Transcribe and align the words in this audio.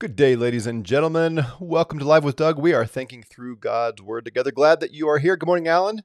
Good 0.00 0.14
day, 0.14 0.36
ladies 0.36 0.68
and 0.68 0.86
gentlemen. 0.86 1.44
Welcome 1.58 1.98
to 1.98 2.04
Live 2.04 2.22
with 2.22 2.36
Doug. 2.36 2.56
We 2.56 2.72
are 2.72 2.86
thinking 2.86 3.24
through 3.24 3.56
God's 3.56 4.00
Word 4.00 4.24
together. 4.24 4.52
Glad 4.52 4.78
that 4.78 4.92
you 4.92 5.08
are 5.08 5.18
here. 5.18 5.36
Good 5.36 5.48
morning, 5.48 5.66
Alan, 5.66 6.02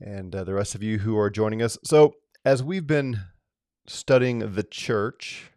and 0.00 0.32
uh, 0.36 0.44
the 0.44 0.54
rest 0.54 0.76
of 0.76 0.84
you 0.84 0.98
who 0.98 1.18
are 1.18 1.28
joining 1.28 1.60
us. 1.60 1.76
So, 1.82 2.14
as 2.44 2.62
we've 2.62 2.86
been 2.86 3.22
studying 3.88 4.54
the 4.54 4.62
church, 4.62 5.50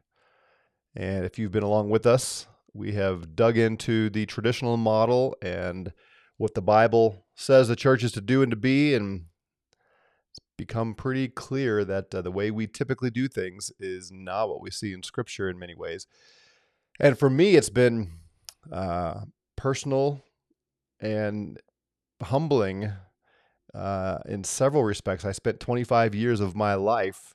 and 0.95 1.23
if 1.23 1.37
you've 1.37 1.51
been 1.51 1.61
along 1.61 1.91
with 1.91 2.07
us, 2.07 2.47
we 2.73 2.93
have 2.93 3.35
dug 3.35 3.59
into 3.59 4.09
the 4.09 4.25
traditional 4.25 4.75
model 4.75 5.35
and 5.39 5.93
what 6.37 6.55
the 6.55 6.63
Bible 6.63 7.27
says 7.35 7.67
the 7.67 7.75
church 7.75 8.03
is 8.03 8.11
to 8.13 8.21
do 8.21 8.41
and 8.41 8.49
to 8.49 8.57
be, 8.57 8.95
and 8.95 9.25
it's 10.31 10.39
become 10.57 10.95
pretty 10.95 11.27
clear 11.27 11.85
that 11.85 12.15
uh, 12.15 12.23
the 12.23 12.31
way 12.31 12.49
we 12.49 12.65
typically 12.65 13.11
do 13.11 13.27
things 13.27 13.71
is 13.79 14.11
not 14.11 14.49
what 14.49 14.63
we 14.63 14.71
see 14.71 14.93
in 14.93 15.03
Scripture 15.03 15.47
in 15.47 15.59
many 15.59 15.75
ways. 15.75 16.07
And 17.01 17.17
for 17.17 17.31
me, 17.31 17.55
it's 17.55 17.71
been 17.71 18.11
uh, 18.71 19.21
personal 19.57 20.21
and 20.99 21.59
humbling 22.21 22.91
uh, 23.73 24.19
in 24.27 24.43
several 24.43 24.83
respects. 24.83 25.25
I 25.25 25.31
spent 25.31 25.59
25 25.59 26.13
years 26.13 26.39
of 26.39 26.55
my 26.55 26.75
life 26.75 27.33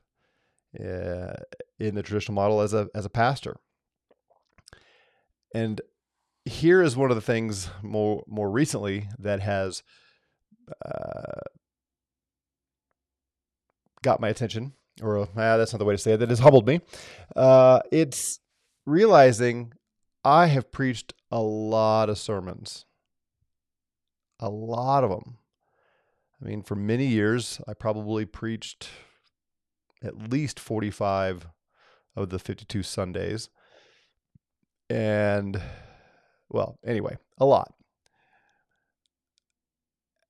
uh, 0.79 1.33
in 1.81 1.97
the 1.97 2.03
traditional 2.05 2.37
model 2.37 2.61
as 2.61 2.75
a 2.75 2.89
as 2.95 3.05
a 3.05 3.11
pastor, 3.11 3.57
and 5.53 5.81
here 6.45 6.81
is 6.81 6.97
one 6.97 7.11
of 7.11 7.17
the 7.17 7.21
things 7.23 7.69
more 7.83 8.23
more 8.29 8.49
recently 8.49 9.09
that 9.19 9.41
has 9.41 9.83
uh, 10.85 11.41
got 14.03 14.21
my 14.21 14.29
attention, 14.29 14.75
or 15.03 15.23
uh, 15.23 15.27
that's 15.35 15.73
not 15.73 15.81
the 15.81 15.85
way 15.85 15.95
to 15.95 15.99
say 15.99 16.13
it. 16.13 16.19
That 16.19 16.31
has 16.31 16.39
humbled 16.39 16.69
me. 16.69 16.83
Uh, 17.35 17.81
it's 17.91 18.39
realizing 18.87 19.73
I 20.25 20.47
have 20.47 20.73
preached 20.73 21.13
a 21.31 21.41
lot 21.41 22.09
of 22.09 22.19
sermons, 22.19 22.87
a 24.41 24.49
lot 24.49 25.05
of 25.05 25.11
them. 25.11 25.39
I 26.41 26.47
mean, 26.47 26.63
for 26.63 26.75
many 26.75 27.07
years, 27.07 27.61
I 27.67 27.75
probably 27.75 28.25
preached 28.25 28.89
at 30.03 30.31
least 30.31 30.61
45 30.61 31.49
of 32.15 32.31
the 32.31 32.39
52 32.39 32.83
Sundays. 32.83 33.49
And, 34.89 35.61
well, 36.49 36.79
anyway, 36.85 37.17
a 37.39 37.45
lot. 37.45 37.73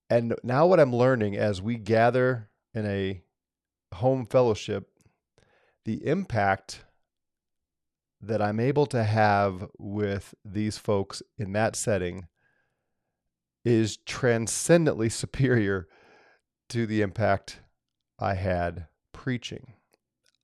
And 0.09 0.35
now, 0.45 0.67
what 0.67 0.79
I'm 0.79 0.95
learning 0.95 1.37
as 1.37 1.61
we 1.61 1.77
gather 1.77 2.49
in 2.73 2.87
a 2.87 3.23
home 3.95 4.25
fellowship, 4.25 4.89
the 5.85 6.07
impact 6.07 6.85
that 8.21 8.41
I'm 8.43 8.61
able 8.61 8.87
to 8.87 9.05
have 9.05 9.67
with 9.79 10.35
these 10.45 10.79
folks 10.79 11.23
in 11.39 11.53
that 11.53 11.77
setting 11.77 12.27
is 13.65 13.99
transcendently 13.99 15.09
superior 15.09 15.89
to 16.69 16.87
the 16.87 17.03
impact 17.03 17.61
I 18.19 18.35
had 18.35 18.87
preaching. 19.13 19.75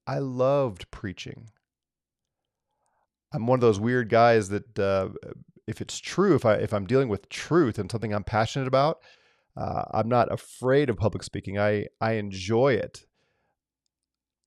I 0.07 0.19
loved 0.19 0.91
preaching. 0.91 1.51
I'm 3.33 3.47
one 3.47 3.57
of 3.57 3.61
those 3.61 3.81
weird 3.81 4.09
guys 4.09 4.49
that 4.51 4.79
uh, 4.79 5.09
if 5.67 5.81
it's 5.81 5.99
true, 5.99 6.35
if 6.35 6.45
I 6.45 6.55
if 6.55 6.75
I'm 6.75 6.87
dealing 6.87 7.09
with 7.09 7.29
truth 7.29 7.79
and 7.79 7.91
something 7.91 8.13
I'm 8.13 8.25
passionate 8.25 8.69
about, 8.69 8.99
uh, 9.57 9.85
I'm 9.93 10.09
not 10.09 10.33
afraid 10.33 10.91
of 10.91 10.97
public 10.97 11.23
speaking. 11.23 11.59
I 11.59 11.87
I 12.01 12.13
enjoy 12.15 12.75
it. 12.75 13.07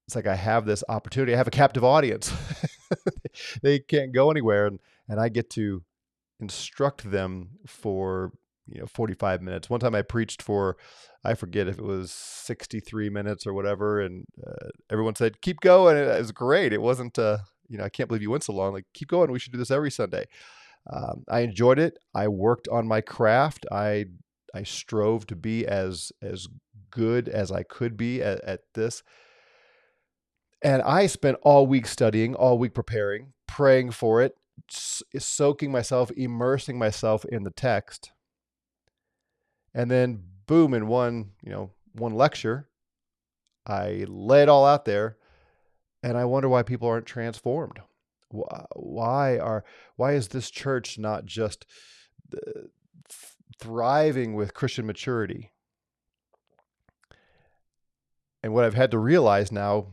It's 0.07 0.15
like 0.15 0.27
I 0.27 0.35
have 0.35 0.65
this 0.65 0.83
opportunity. 0.87 1.33
I 1.33 1.37
have 1.37 1.47
a 1.47 1.51
captive 1.51 1.83
audience. 1.83 2.31
they 3.61 3.79
can't 3.79 4.11
go 4.11 4.31
anywhere, 4.31 4.67
and 4.67 4.79
and 5.07 5.19
I 5.19 5.29
get 5.29 5.49
to 5.51 5.83
instruct 6.39 7.09
them 7.09 7.51
for 7.65 8.31
you 8.67 8.79
know 8.79 8.87
45 8.87 9.41
minutes. 9.41 9.69
One 9.69 9.79
time 9.79 9.95
I 9.95 10.01
preached 10.01 10.41
for 10.41 10.77
I 11.23 11.33
forget 11.33 11.67
if 11.67 11.79
it 11.79 11.83
was 11.83 12.11
63 12.11 13.09
minutes 13.09 13.47
or 13.47 13.53
whatever, 13.53 14.01
and 14.01 14.25
uh, 14.45 14.69
everyone 14.89 15.15
said 15.15 15.41
keep 15.41 15.59
going. 15.59 15.97
It 15.97 16.07
was 16.07 16.31
great. 16.31 16.73
It 16.73 16.81
wasn't 16.81 17.17
uh, 17.17 17.39
you 17.67 17.77
know 17.77 17.83
I 17.83 17.89
can't 17.89 18.07
believe 18.07 18.21
you 18.21 18.31
went 18.31 18.43
so 18.43 18.53
long. 18.53 18.73
Like 18.73 18.85
keep 18.93 19.07
going. 19.07 19.31
We 19.31 19.39
should 19.39 19.53
do 19.53 19.59
this 19.59 19.71
every 19.71 19.91
Sunday. 19.91 20.25
Um, 20.91 21.23
I 21.27 21.39
enjoyed 21.39 21.79
it. 21.79 21.97
I 22.13 22.27
worked 22.27 22.67
on 22.67 22.87
my 22.87 23.01
craft. 23.01 23.65
I 23.71 24.05
I 24.53 24.63
strove 24.63 25.27
to 25.27 25.35
be 25.35 25.65
as 25.65 26.11
as 26.21 26.47
good 26.91 27.27
as 27.27 27.51
I 27.51 27.63
could 27.63 27.97
be 27.97 28.21
at, 28.21 28.41
at 28.43 28.61
this. 28.73 29.03
And 30.65 30.81
I 30.81 31.05
spent 31.05 31.37
all 31.43 31.67
week 31.67 31.85
studying, 31.85 32.33
all 32.33 32.57
week 32.57 32.73
preparing, 32.73 33.33
praying 33.45 33.91
for 33.91 34.23
it, 34.23 34.35
soaking 34.67 35.71
myself, 35.71 36.09
immersing 36.17 36.79
myself 36.79 37.23
in 37.23 37.43
the 37.43 37.51
text. 37.51 38.11
And 39.75 39.91
then 39.91 40.23
boom 40.47 40.73
in 40.73 40.87
one, 40.87 41.33
you 41.43 41.51
know, 41.51 41.69
one 41.93 42.15
lecture, 42.15 42.67
I 43.67 44.05
lay 44.07 44.41
it 44.41 44.49
all 44.49 44.65
out 44.65 44.85
there 44.85 45.17
and 46.01 46.17
I 46.17 46.25
wonder 46.25 46.49
why 46.49 46.63
people 46.63 46.87
aren't 46.87 47.05
transformed. 47.05 47.79
Why 48.31 49.37
are 49.37 49.63
why 49.97 50.13
is 50.13 50.29
this 50.29 50.49
church 50.49 50.97
not 50.97 51.27
just 51.27 51.67
uh, 52.35 52.61
thriving 53.59 54.33
with 54.33 54.55
Christian 54.55 54.87
maturity? 54.87 55.51
And 58.41 58.51
what 58.51 58.65
I've 58.65 58.73
had 58.73 58.89
to 58.91 58.97
realize 58.97 59.51
now 59.51 59.89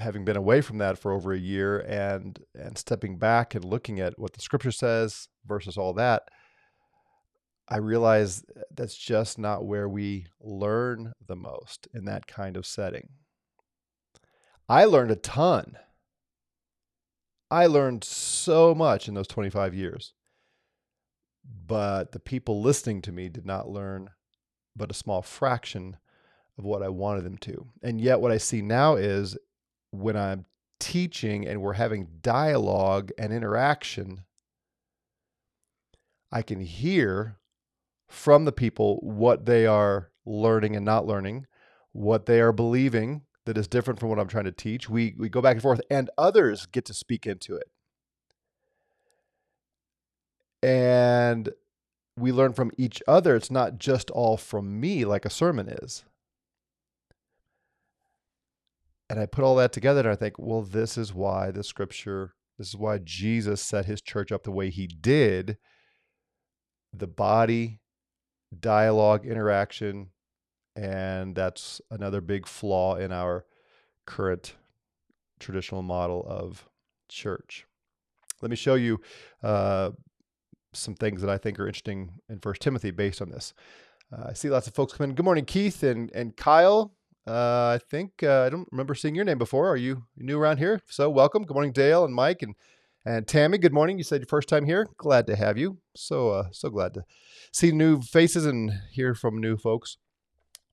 having 0.00 0.24
been 0.24 0.36
away 0.36 0.60
from 0.60 0.78
that 0.78 0.98
for 0.98 1.12
over 1.12 1.32
a 1.32 1.38
year 1.38 1.80
and 1.80 2.40
and 2.54 2.76
stepping 2.76 3.16
back 3.18 3.54
and 3.54 3.64
looking 3.64 4.00
at 4.00 4.18
what 4.18 4.32
the 4.32 4.40
scripture 4.40 4.72
says 4.72 5.28
versus 5.46 5.76
all 5.76 5.92
that 5.92 6.24
i 7.68 7.76
realize 7.76 8.44
that's 8.74 8.96
just 8.96 9.38
not 9.38 9.64
where 9.64 9.88
we 9.88 10.26
learn 10.40 11.12
the 11.26 11.36
most 11.36 11.88
in 11.94 12.04
that 12.04 12.26
kind 12.26 12.56
of 12.56 12.66
setting. 12.66 13.08
I 14.68 14.84
learned 14.84 15.10
a 15.10 15.16
ton. 15.16 15.76
I 17.50 17.66
learned 17.66 18.04
so 18.04 18.74
much 18.74 19.08
in 19.08 19.14
those 19.14 19.26
25 19.26 19.74
years. 19.74 20.12
But 21.66 22.12
the 22.12 22.20
people 22.20 22.60
listening 22.60 23.02
to 23.02 23.12
me 23.12 23.28
did 23.28 23.46
not 23.46 23.68
learn 23.68 24.10
but 24.76 24.90
a 24.90 24.94
small 24.94 25.22
fraction 25.22 25.96
of 26.58 26.64
what 26.64 26.82
I 26.82 26.88
wanted 26.88 27.24
them 27.24 27.38
to. 27.38 27.66
And 27.82 28.00
yet, 28.00 28.20
what 28.20 28.30
I 28.30 28.38
see 28.38 28.62
now 28.62 28.94
is 28.94 29.36
when 29.90 30.16
I'm 30.16 30.46
teaching 30.78 31.46
and 31.46 31.60
we're 31.60 31.74
having 31.74 32.08
dialogue 32.22 33.10
and 33.18 33.32
interaction, 33.32 34.24
I 36.32 36.42
can 36.42 36.60
hear 36.60 37.38
from 38.08 38.44
the 38.44 38.52
people 38.52 38.98
what 39.02 39.46
they 39.46 39.66
are 39.66 40.10
learning 40.24 40.76
and 40.76 40.84
not 40.84 41.06
learning, 41.06 41.46
what 41.92 42.26
they 42.26 42.40
are 42.40 42.52
believing 42.52 43.22
that 43.46 43.58
is 43.58 43.68
different 43.68 43.98
from 43.98 44.08
what 44.08 44.18
I'm 44.18 44.28
trying 44.28 44.44
to 44.44 44.52
teach. 44.52 44.88
We 44.88 45.14
we 45.18 45.28
go 45.28 45.40
back 45.40 45.54
and 45.54 45.62
forth 45.62 45.80
and 45.90 46.10
others 46.18 46.66
get 46.66 46.84
to 46.86 46.94
speak 46.94 47.26
into 47.26 47.56
it. 47.56 47.68
And 50.62 51.50
we 52.16 52.32
learn 52.32 52.52
from 52.52 52.70
each 52.76 53.02
other. 53.08 53.34
It's 53.34 53.50
not 53.50 53.78
just 53.78 54.10
all 54.10 54.36
from 54.36 54.78
me 54.78 55.04
like 55.04 55.24
a 55.24 55.30
sermon 55.30 55.68
is 55.68 56.04
and 59.10 59.18
I 59.18 59.26
put 59.26 59.42
all 59.42 59.56
that 59.56 59.72
together 59.72 60.00
and 60.00 60.08
I 60.08 60.14
think, 60.14 60.38
well, 60.38 60.62
this 60.62 60.96
is 60.96 61.12
why 61.12 61.50
the 61.50 61.64
scripture, 61.64 62.34
this 62.56 62.68
is 62.68 62.76
why 62.76 62.98
Jesus 62.98 63.60
set 63.60 63.86
his 63.86 64.00
church 64.00 64.30
up 64.30 64.44
the 64.44 64.52
way 64.52 64.70
he 64.70 64.86
did. 64.86 65.58
The 66.92 67.08
body, 67.08 67.80
dialogue, 68.58 69.26
interaction, 69.26 70.10
and 70.76 71.34
that's 71.34 71.80
another 71.90 72.20
big 72.20 72.46
flaw 72.46 72.94
in 72.94 73.10
our 73.10 73.44
current 74.06 74.54
traditional 75.40 75.82
model 75.82 76.24
of 76.28 76.68
church. 77.08 77.66
Let 78.40 78.50
me 78.50 78.56
show 78.56 78.76
you 78.76 79.00
uh, 79.42 79.90
some 80.72 80.94
things 80.94 81.20
that 81.20 81.30
I 81.30 81.36
think 81.36 81.58
are 81.58 81.66
interesting 81.66 82.12
in 82.28 82.38
First 82.38 82.62
Timothy 82.62 82.92
based 82.92 83.20
on 83.20 83.30
this. 83.30 83.54
Uh, 84.12 84.26
I 84.28 84.32
see 84.34 84.50
lots 84.50 84.68
of 84.68 84.74
folks 84.74 84.92
come 84.92 85.10
in. 85.10 85.16
Good 85.16 85.24
morning, 85.24 85.44
Keith 85.44 85.82
and 85.82 86.12
and 86.14 86.36
Kyle. 86.36 86.94
Uh, 87.30 87.78
I 87.78 87.78
think 87.88 88.24
uh, 88.24 88.42
I 88.42 88.48
don't 88.50 88.66
remember 88.72 88.96
seeing 88.96 89.14
your 89.14 89.24
name 89.24 89.38
before. 89.38 89.68
Are 89.68 89.76
you 89.76 90.02
new 90.16 90.36
around 90.36 90.56
here? 90.56 90.80
So 90.88 91.08
welcome. 91.08 91.44
Good 91.44 91.54
morning, 91.54 91.70
Dale 91.70 92.04
and 92.04 92.12
Mike 92.12 92.42
and 92.42 92.56
and 93.06 93.24
Tammy. 93.24 93.56
Good 93.56 93.72
morning. 93.72 93.98
You 93.98 94.02
said 94.02 94.20
your 94.20 94.26
first 94.26 94.48
time 94.48 94.66
here. 94.66 94.88
Glad 94.96 95.28
to 95.28 95.36
have 95.36 95.56
you. 95.56 95.78
So 95.94 96.30
uh, 96.30 96.48
so 96.50 96.70
glad 96.70 96.92
to 96.94 97.04
see 97.52 97.70
new 97.70 98.02
faces 98.02 98.46
and 98.46 98.72
hear 98.90 99.14
from 99.14 99.38
new 99.38 99.56
folks. 99.56 99.96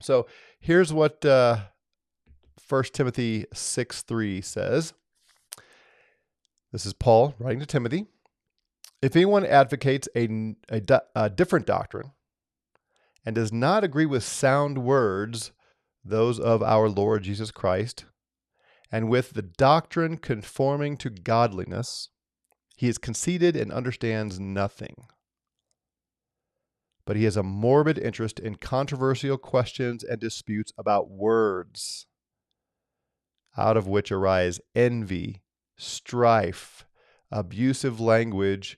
So 0.02 0.26
here's 0.60 0.92
what 0.92 1.24
uh, 1.24 1.60
First 2.60 2.96
Timothy 2.96 3.46
six 3.54 4.02
three 4.02 4.42
says. 4.42 4.96
This 6.72 6.88
is 6.88 6.94
Paul 6.94 7.36
writing 7.38 7.60
to 7.60 7.68
Timothy. 7.68 8.08
If 9.04 9.16
anyone 9.16 9.46
advocates 9.46 10.10
a, 10.16 10.56
a, 10.72 10.82
a 11.16 11.30
different 11.30 11.68
doctrine 11.68 12.14
and 13.24 13.36
does 13.36 13.54
not 13.54 13.84
agree 13.84 14.08
with 14.08 14.24
sound 14.24 14.80
words 14.80 15.52
those 16.10 16.40
of 16.40 16.64
our 16.64 16.90
Lord 16.90 17.24
Jesus 17.24 17.52
Christ, 17.52 18.06
and 18.92 19.10
with 19.10 19.32
the 19.32 19.42
doctrine 19.42 20.18
conforming 20.18 20.98
to 20.98 21.10
godliness, 21.10 22.10
He 22.76 22.88
is 22.88 22.98
conceited 22.98 23.56
and 23.56 23.72
understands 23.72 24.40
nothing. 24.40 25.08
But 27.06 27.16
he 27.16 27.24
has 27.24 27.38
a 27.38 27.44
morbid 27.44 27.98
interest 27.98 28.38
in 28.38 28.56
controversial 28.56 29.38
questions 29.38 30.04
and 30.04 30.20
disputes 30.20 30.74
about 30.78 31.10
words, 31.10 32.06
out 33.58 33.78
of 33.78 33.88
which 33.88 34.12
arise 34.12 34.60
envy, 34.76 35.42
strife, 35.78 36.86
abusive 37.32 38.02
language, 38.02 38.78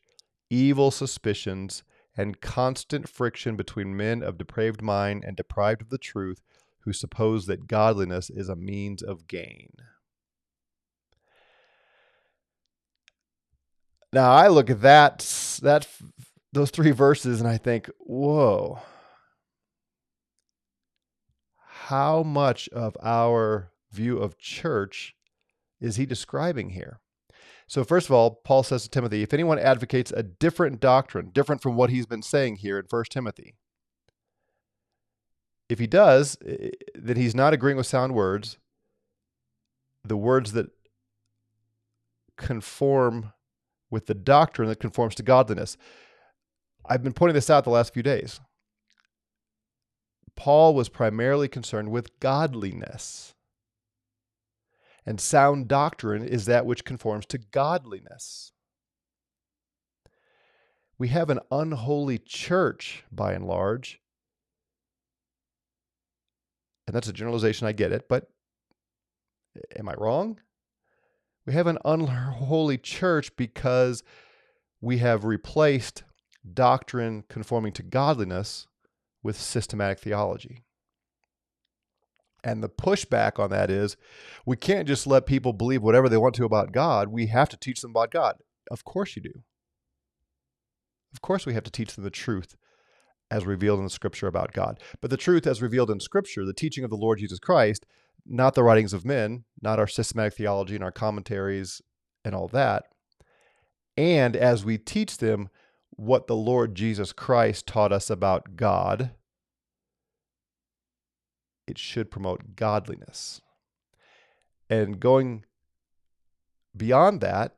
evil 0.50 0.92
suspicions, 0.92 1.84
and 2.16 2.40
constant 2.40 3.10
friction 3.10 3.56
between 3.56 3.98
men 3.98 4.22
of 4.22 4.38
depraved 4.38 4.82
mind 4.82 5.24
and 5.26 5.36
deprived 5.36 5.82
of 5.82 5.90
the 5.90 5.98
truth 5.98 6.44
who 6.90 6.94
suppose 6.94 7.46
that 7.46 7.68
godliness 7.68 8.32
is 8.32 8.50
a 8.50 8.56
means 8.56 9.04
of 9.04 9.28
gain. 9.28 9.70
Now 14.12 14.32
I 14.32 14.48
look 14.48 14.72
at 14.72 14.82
that 14.82 15.20
that 15.62 15.88
those 16.52 16.72
three 16.72 16.90
verses 16.90 17.40
and 17.40 17.48
I 17.48 17.58
think, 17.58 17.92
whoa. 18.00 18.80
How 21.90 22.24
much 22.24 22.68
of 22.70 22.98
our 23.04 23.72
view 23.92 24.18
of 24.18 24.40
church 24.40 25.14
is 25.80 25.98
he 25.98 26.08
describing 26.08 26.72
here? 26.72 27.02
So, 27.68 27.84
first 27.84 28.08
of 28.08 28.16
all, 28.16 28.42
Paul 28.44 28.64
says 28.64 28.82
to 28.82 28.90
Timothy, 28.90 29.22
if 29.22 29.32
anyone 29.32 29.60
advocates 29.60 30.12
a 30.12 30.24
different 30.24 30.80
doctrine, 30.80 31.30
different 31.32 31.62
from 31.62 31.76
what 31.76 31.92
he's 31.92 32.08
been 32.08 32.24
saying 32.24 32.56
here 32.56 32.80
in 32.80 32.86
1 32.90 33.04
Timothy, 33.12 33.54
if 35.70 35.80
he 35.80 35.88
does, 35.88 36.38
then 36.96 37.16
he's 37.16 37.36
not 37.36 37.54
agreeing 37.54 37.78
with 37.78 37.88
sound 37.88 38.14
words, 38.16 38.58
the 40.04 40.18
words 40.18 40.54
that 40.54 40.68
conform 42.38 43.34
with 43.92 44.08
the 44.08 44.14
doctrine 44.14 44.70
that 44.70 44.80
conforms 44.80 45.16
to 45.16 45.24
godliness. 45.24 45.78
I've 46.86 47.04
been 47.04 47.14
pointing 47.14 47.36
this 47.36 47.50
out 47.50 47.64
the 47.64 47.70
last 47.70 47.94
few 47.94 48.04
days. 48.04 48.40
Paul 50.36 50.74
was 50.74 50.90
primarily 50.90 51.48
concerned 51.48 51.92
with 51.92 52.20
godliness. 52.20 53.36
And 55.06 55.20
sound 55.20 55.68
doctrine 55.68 56.24
is 56.24 56.46
that 56.46 56.66
which 56.66 56.86
conforms 56.86 57.26
to 57.28 57.38
godliness. 57.38 58.52
We 60.98 61.10
have 61.10 61.30
an 61.30 61.40
unholy 61.52 62.20
church 62.20 63.04
by 63.12 63.34
and 63.34 63.46
large. 63.46 64.00
And 66.90 66.96
that's 66.96 67.08
a 67.08 67.14
generalization, 67.14 67.68
I 67.68 67.72
get 67.72 67.92
it, 67.92 68.10
but 68.10 68.32
am 69.76 69.88
I 69.88 69.94
wrong? 69.94 70.40
We 71.46 71.54
have 71.54 71.68
an 71.68 71.78
unholy 71.86 72.80
church 72.80 73.36
because 73.36 74.02
we 74.82 74.98
have 74.98 75.24
replaced 75.24 76.02
doctrine 76.52 77.26
conforming 77.30 77.74
to 77.74 77.84
godliness 77.84 78.66
with 79.22 79.40
systematic 79.40 80.00
theology. 80.00 80.64
And 82.44 82.64
the 82.64 82.70
pushback 82.70 83.38
on 83.38 83.52
that 83.52 83.70
is 83.70 83.96
we 84.48 84.56
can't 84.58 84.88
just 84.88 85.06
let 85.06 85.28
people 85.28 85.54
believe 85.54 85.84
whatever 85.84 86.10
they 86.10 86.18
want 86.18 86.34
to 86.38 86.44
about 86.44 86.72
God. 86.72 87.10
We 87.10 87.28
have 87.28 87.50
to 87.50 87.58
teach 87.58 87.82
them 87.82 87.92
about 87.92 88.10
God. 88.10 88.38
Of 88.72 88.84
course 88.84 89.16
you 89.16 89.22
do. 89.22 89.44
Of 91.14 91.22
course 91.22 91.46
we 91.46 91.54
have 91.54 91.66
to 91.66 91.72
teach 91.72 91.94
them 91.94 92.04
the 92.04 92.10
truth 92.10 92.56
as 93.32 93.46
revealed 93.46 93.80
in 93.80 93.86
the 93.86 93.90
scripture 93.90 94.28
about 94.28 94.54
God. 94.54 94.80
But 95.02 95.12
the 95.12 95.18
truth 95.18 95.46
as 95.46 95.62
revealed 95.62 95.92
in 95.92 96.00
scripture, 96.00 96.46
the 96.46 96.54
teaching 96.54 96.84
of 96.84 96.90
the 96.90 96.98
Lord 96.98 97.20
Jesus 97.20 97.40
Christ, 97.40 97.86
not 98.26 98.56
the 98.56 98.64
writings 98.64 98.94
of 98.94 99.06
men, 99.06 99.46
not 99.62 99.80
our 99.80 99.88
systematic 99.88 100.36
theology 100.36 100.76
and 100.76 100.84
our 100.84 100.92
commentaries 100.92 101.82
and 102.26 102.36
all 102.36 102.48
that. 102.50 102.86
And 103.98 104.36
as 104.36 104.66
we 104.66 104.78
teach 104.78 105.18
them 105.18 105.50
what 105.92 106.28
the 106.28 106.36
Lord 106.36 106.76
Jesus 106.76 107.12
Christ 107.12 107.68
taught 107.68 107.92
us 107.92 108.10
about 108.10 108.56
God, 108.56 109.12
it 111.68 111.78
should 111.78 112.10
promote 112.10 112.56
godliness. 112.56 113.42
And 114.70 115.00
going 115.00 115.46
beyond 116.76 117.22
that 117.22 117.56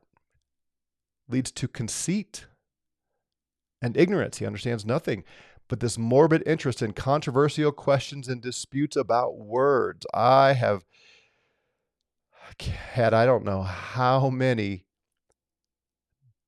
leads 1.28 1.50
to 1.52 1.68
conceit 1.68 2.46
and 3.80 3.96
ignorance. 3.96 4.38
He 4.38 4.46
understands 4.46 4.84
nothing 4.84 5.24
but 5.72 5.80
this 5.80 5.96
morbid 5.96 6.42
interest 6.44 6.82
in 6.82 6.92
controversial 6.92 7.72
questions 7.72 8.28
and 8.28 8.42
disputes 8.42 8.94
about 8.94 9.38
words. 9.38 10.06
I 10.12 10.52
have 10.52 10.84
had, 12.60 13.14
I 13.14 13.24
don't 13.24 13.42
know 13.42 13.62
how 13.62 14.28
many 14.28 14.84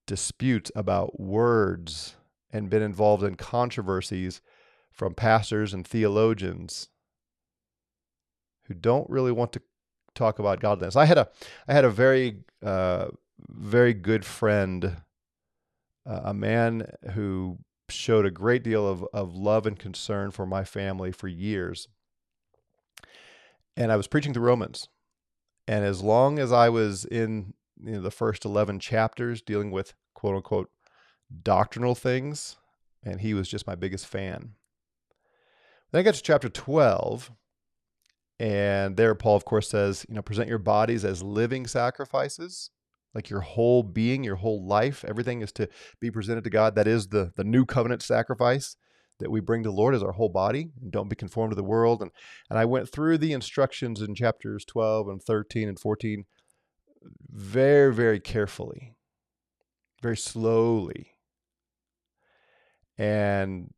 disputes 0.06 0.70
about 0.76 1.18
words 1.18 2.16
and 2.52 2.68
been 2.68 2.82
involved 2.82 3.22
in 3.22 3.36
controversies 3.36 4.42
from 4.90 5.14
pastors 5.14 5.72
and 5.72 5.86
theologians 5.86 6.90
who 8.64 8.74
don't 8.74 9.08
really 9.08 9.32
want 9.32 9.54
to 9.54 9.62
talk 10.14 10.38
about 10.38 10.60
godliness. 10.60 10.96
I 10.96 11.06
had 11.06 11.16
a 11.16 11.30
I 11.66 11.72
had 11.72 11.86
a 11.86 11.90
very 11.90 12.40
uh, 12.62 13.06
very 13.48 13.94
good 13.94 14.26
friend, 14.26 14.98
uh, 16.04 16.20
a 16.24 16.34
man 16.34 16.92
who 17.14 17.56
showed 17.88 18.26
a 18.26 18.30
great 18.30 18.62
deal 18.62 18.86
of, 18.86 19.04
of 19.12 19.34
love 19.34 19.66
and 19.66 19.78
concern 19.78 20.30
for 20.30 20.46
my 20.46 20.64
family 20.64 21.12
for 21.12 21.28
years. 21.28 21.88
And 23.76 23.92
I 23.92 23.96
was 23.96 24.06
preaching 24.06 24.32
the 24.32 24.40
Romans. 24.40 24.88
And 25.66 25.84
as 25.84 26.02
long 26.02 26.38
as 26.38 26.52
I 26.52 26.68
was 26.68 27.04
in 27.04 27.54
you 27.82 27.92
know, 27.92 28.00
the 28.00 28.10
first 28.10 28.44
11 28.44 28.78
chapters 28.80 29.42
dealing 29.42 29.70
with 29.70 29.94
quote 30.14 30.36
unquote 30.36 30.70
doctrinal 31.42 31.94
things, 31.94 32.56
and 33.02 33.20
he 33.20 33.34
was 33.34 33.48
just 33.48 33.66
my 33.66 33.74
biggest 33.74 34.06
fan. 34.06 34.52
Then 35.90 36.00
I 36.00 36.02
got 36.02 36.14
to 36.14 36.22
chapter 36.22 36.48
12, 36.48 37.30
and 38.38 38.96
there 38.96 39.14
Paul, 39.14 39.36
of 39.36 39.44
course, 39.44 39.68
says, 39.68 40.04
you 40.08 40.14
know, 40.14 40.22
present 40.22 40.48
your 40.48 40.58
bodies 40.58 41.04
as 41.04 41.22
living 41.22 41.66
sacrifices, 41.66 42.70
like 43.14 43.30
your 43.30 43.40
whole 43.40 43.82
being, 43.82 44.24
your 44.24 44.36
whole 44.36 44.64
life, 44.66 45.04
everything 45.06 45.40
is 45.40 45.52
to 45.52 45.68
be 46.00 46.10
presented 46.10 46.44
to 46.44 46.50
God. 46.50 46.74
That 46.74 46.88
is 46.88 47.08
the 47.08 47.32
the 47.36 47.44
new 47.44 47.64
covenant 47.64 48.02
sacrifice 48.02 48.76
that 49.20 49.30
we 49.30 49.40
bring 49.40 49.62
to 49.62 49.68
the 49.68 49.74
Lord 49.74 49.94
as 49.94 50.02
our 50.02 50.12
whole 50.12 50.28
body 50.28 50.70
and 50.82 50.90
don't 50.90 51.08
be 51.08 51.16
conformed 51.16 51.52
to 51.52 51.56
the 51.56 51.62
world. 51.62 52.02
And 52.02 52.10
and 52.50 52.58
I 52.58 52.64
went 52.64 52.90
through 52.90 53.18
the 53.18 53.32
instructions 53.32 54.00
in 54.00 54.14
chapters 54.14 54.64
12 54.64 55.08
and 55.08 55.22
13 55.22 55.68
and 55.68 55.78
14 55.78 56.24
very, 57.30 57.94
very 57.94 58.20
carefully, 58.20 58.94
very 60.02 60.16
slowly, 60.16 61.18
and 62.96 63.72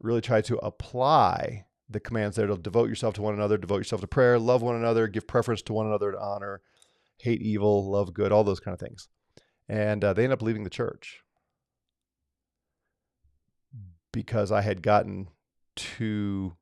really 0.00 0.20
try 0.20 0.40
to 0.42 0.58
apply 0.58 1.66
the 1.88 2.00
commands 2.00 2.36
there 2.36 2.46
to 2.46 2.56
devote 2.56 2.88
yourself 2.88 3.14
to 3.14 3.22
one 3.22 3.34
another, 3.34 3.56
devote 3.56 3.78
yourself 3.78 4.00
to 4.00 4.06
prayer, 4.06 4.38
love 4.38 4.62
one 4.62 4.76
another, 4.76 5.06
give 5.06 5.26
preference 5.26 5.62
to 5.62 5.72
one 5.72 5.86
another 5.86 6.12
to 6.12 6.20
honor, 6.20 6.60
hate 7.18 7.42
evil, 7.42 7.90
love 7.90 8.12
good, 8.12 8.32
all 8.32 8.44
those 8.44 8.60
kind 8.60 8.74
of 8.74 8.80
things. 8.80 9.08
And 9.68 10.04
uh, 10.04 10.12
they 10.12 10.24
end 10.24 10.32
up 10.32 10.42
leaving 10.42 10.64
the 10.64 10.70
church 10.70 11.20
because 14.12 14.52
I 14.52 14.60
had 14.60 14.82
gotten 14.82 15.28
too 15.74 16.56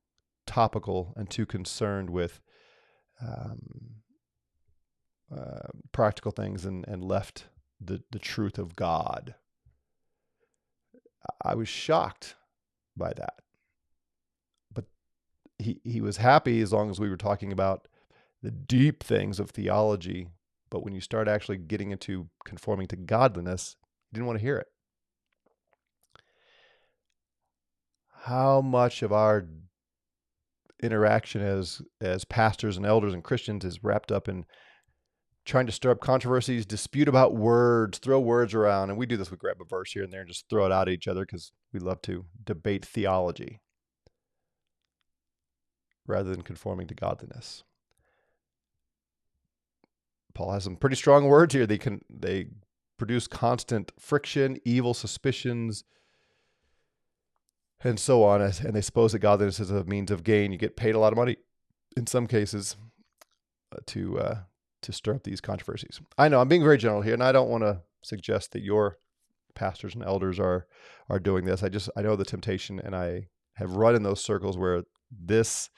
topical 0.47 1.13
and 1.17 1.29
too 1.29 1.47
concerned 1.47 2.11
with 2.11 2.41
um, 3.21 4.03
uh, 5.35 5.69
practical 5.93 6.33
things 6.33 6.65
and, 6.65 6.87
and 6.87 7.05
left 7.05 7.47
the, 7.81 8.03
the 8.11 8.19
truth 8.19 8.59
of 8.59 8.77
God. 8.77 9.35
I 11.43 11.55
was 11.55 11.69
shocked 11.69 12.37
by 12.97 13.13
that. 13.15 13.35
But 14.73 14.85
he, 15.59 15.81
he 15.85 16.01
was 16.01 16.17
happy 16.19 16.61
as 16.61 16.73
long 16.73 16.91
as 16.91 16.99
we 17.01 17.09
were 17.09 17.17
talking 17.17 17.53
about 17.53 17.89
the 18.43 18.51
deep 18.51 19.03
things 19.03 19.39
of 19.39 19.51
theology 19.51 20.29
but 20.73 20.83
when 20.83 20.95
you 20.95 21.03
start 21.03 21.29
actually 21.29 21.59
getting 21.59 21.91
into 21.91 22.31
conforming 22.47 22.89
to 22.89 22.97
godliness, 22.97 23.77
you 24.11 24.17
didn't 24.17 24.27
want 24.27 24.39
to 24.39 24.45
hear 24.45 24.57
it. 24.57 24.67
How 28.23 28.63
much 28.63 29.03
of 29.03 29.13
our 29.13 29.47
interaction 30.83 31.43
as 31.43 31.83
as 32.01 32.25
pastors 32.25 32.79
and 32.79 32.87
elders 32.87 33.13
and 33.13 33.23
Christians 33.23 33.65
is 33.67 33.85
wrapped 33.85 34.11
up 34.11 34.29
in 34.29 34.47
trying 35.45 35.67
to 35.67 35.73
stir 35.73 35.91
up 35.91 36.01
controversies, 36.01 36.65
dispute 36.65 37.09
about 37.09 37.37
words, 37.37 37.99
throw 37.99 38.19
words 38.19 38.55
around, 38.55 38.89
and 38.89 38.99
we 38.99 39.05
do 39.05 39.19
this. 39.19 39.31
We 39.31 39.37
grab 39.37 39.59
a 39.61 39.65
verse 39.65 39.93
here 39.93 40.05
and 40.05 40.13
there 40.13 40.21
and 40.21 40.29
just 40.29 40.49
throw 40.49 40.65
it 40.65 40.73
out 40.73 40.89
at 40.89 40.95
each 40.95 41.09
other 41.09 41.27
because 41.27 41.53
we 41.75 41.81
love 41.81 42.01
to 42.03 42.25
debate 42.43 42.87
theology 42.87 43.61
rather 46.07 46.31
than 46.31 46.43
conforming 46.43 46.87
to 46.87 46.95
godliness. 46.95 47.63
Paul 50.35 50.53
has 50.53 50.65
some 50.65 50.77
pretty 50.77 50.97
strong 50.97 51.27
words 51.27 51.55
here. 51.55 51.67
They 51.67 51.79
can 51.79 52.01
they 52.11 52.47
produce 52.99 53.27
constant 53.27 53.93
friction, 53.99 54.59
evil 54.65 54.95
suspicions, 54.95 55.85
and 57.83 57.99
so 57.99 58.23
on. 58.23 58.41
And 58.41 58.75
they 58.75 58.81
suppose 58.81 59.13
that 59.13 59.19
godliness 59.19 59.61
is 59.61 59.71
a 59.71 59.85
means 59.85 60.11
of 60.11 60.25
gain. 60.25 60.53
You 60.53 60.59
get 60.59 60.77
paid 60.77 60.95
a 60.95 60.99
lot 60.99 61.13
of 61.13 61.17
money, 61.17 61.37
in 61.97 62.07
some 62.07 62.27
cases, 62.27 62.77
uh, 63.75 63.79
to 63.87 64.19
uh, 64.19 64.39
to 64.83 64.93
stir 64.93 65.15
up 65.15 65.25
these 65.25 65.41
controversies. 65.41 66.01
I 66.19 66.29
know 66.29 66.41
I'm 66.41 66.49
being 66.49 66.63
very 66.63 66.79
general 66.79 67.03
here, 67.03 67.15
and 67.15 67.23
I 67.23 67.33
don't 67.33 67.51
want 67.51 67.65
to 67.65 67.83
suggest 68.03 68.53
that 68.53 68.63
your 68.63 68.99
pastors 69.55 69.95
and 69.95 70.05
elders 70.05 70.39
are 70.39 70.67
are 71.09 71.19
doing 71.19 71.45
this. 71.45 71.63
I 71.63 71.69
just 71.69 71.91
I 71.97 72.03
know 72.03 72.17
the 72.17 72.25
temptation, 72.25 72.81
and 72.81 72.95
I 72.95 73.29
have 73.55 73.77
run 73.77 73.95
in 73.95 74.03
those 74.03 74.23
circles 74.23 74.57
where 74.57 74.85
this 75.11 75.71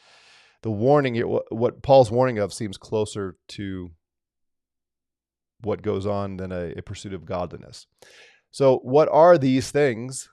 the 0.63 0.71
warning 0.71 1.17
what 1.51 1.83
Paul's 1.83 2.11
warning 2.11 2.39
of 2.39 2.53
seems 2.53 2.79
closer 2.79 3.37
to 3.49 3.91
what 5.65 5.83
goes 5.83 6.07
on 6.07 6.37
than 6.37 6.53
a, 6.53 6.73
a 6.77 6.83
pursuit 6.83 7.15
of 7.15 7.25
godliness. 7.25 7.87
So, 8.51 8.79
what 8.79 9.09
are 9.11 9.39
these 9.39 9.71
things? 9.71 10.29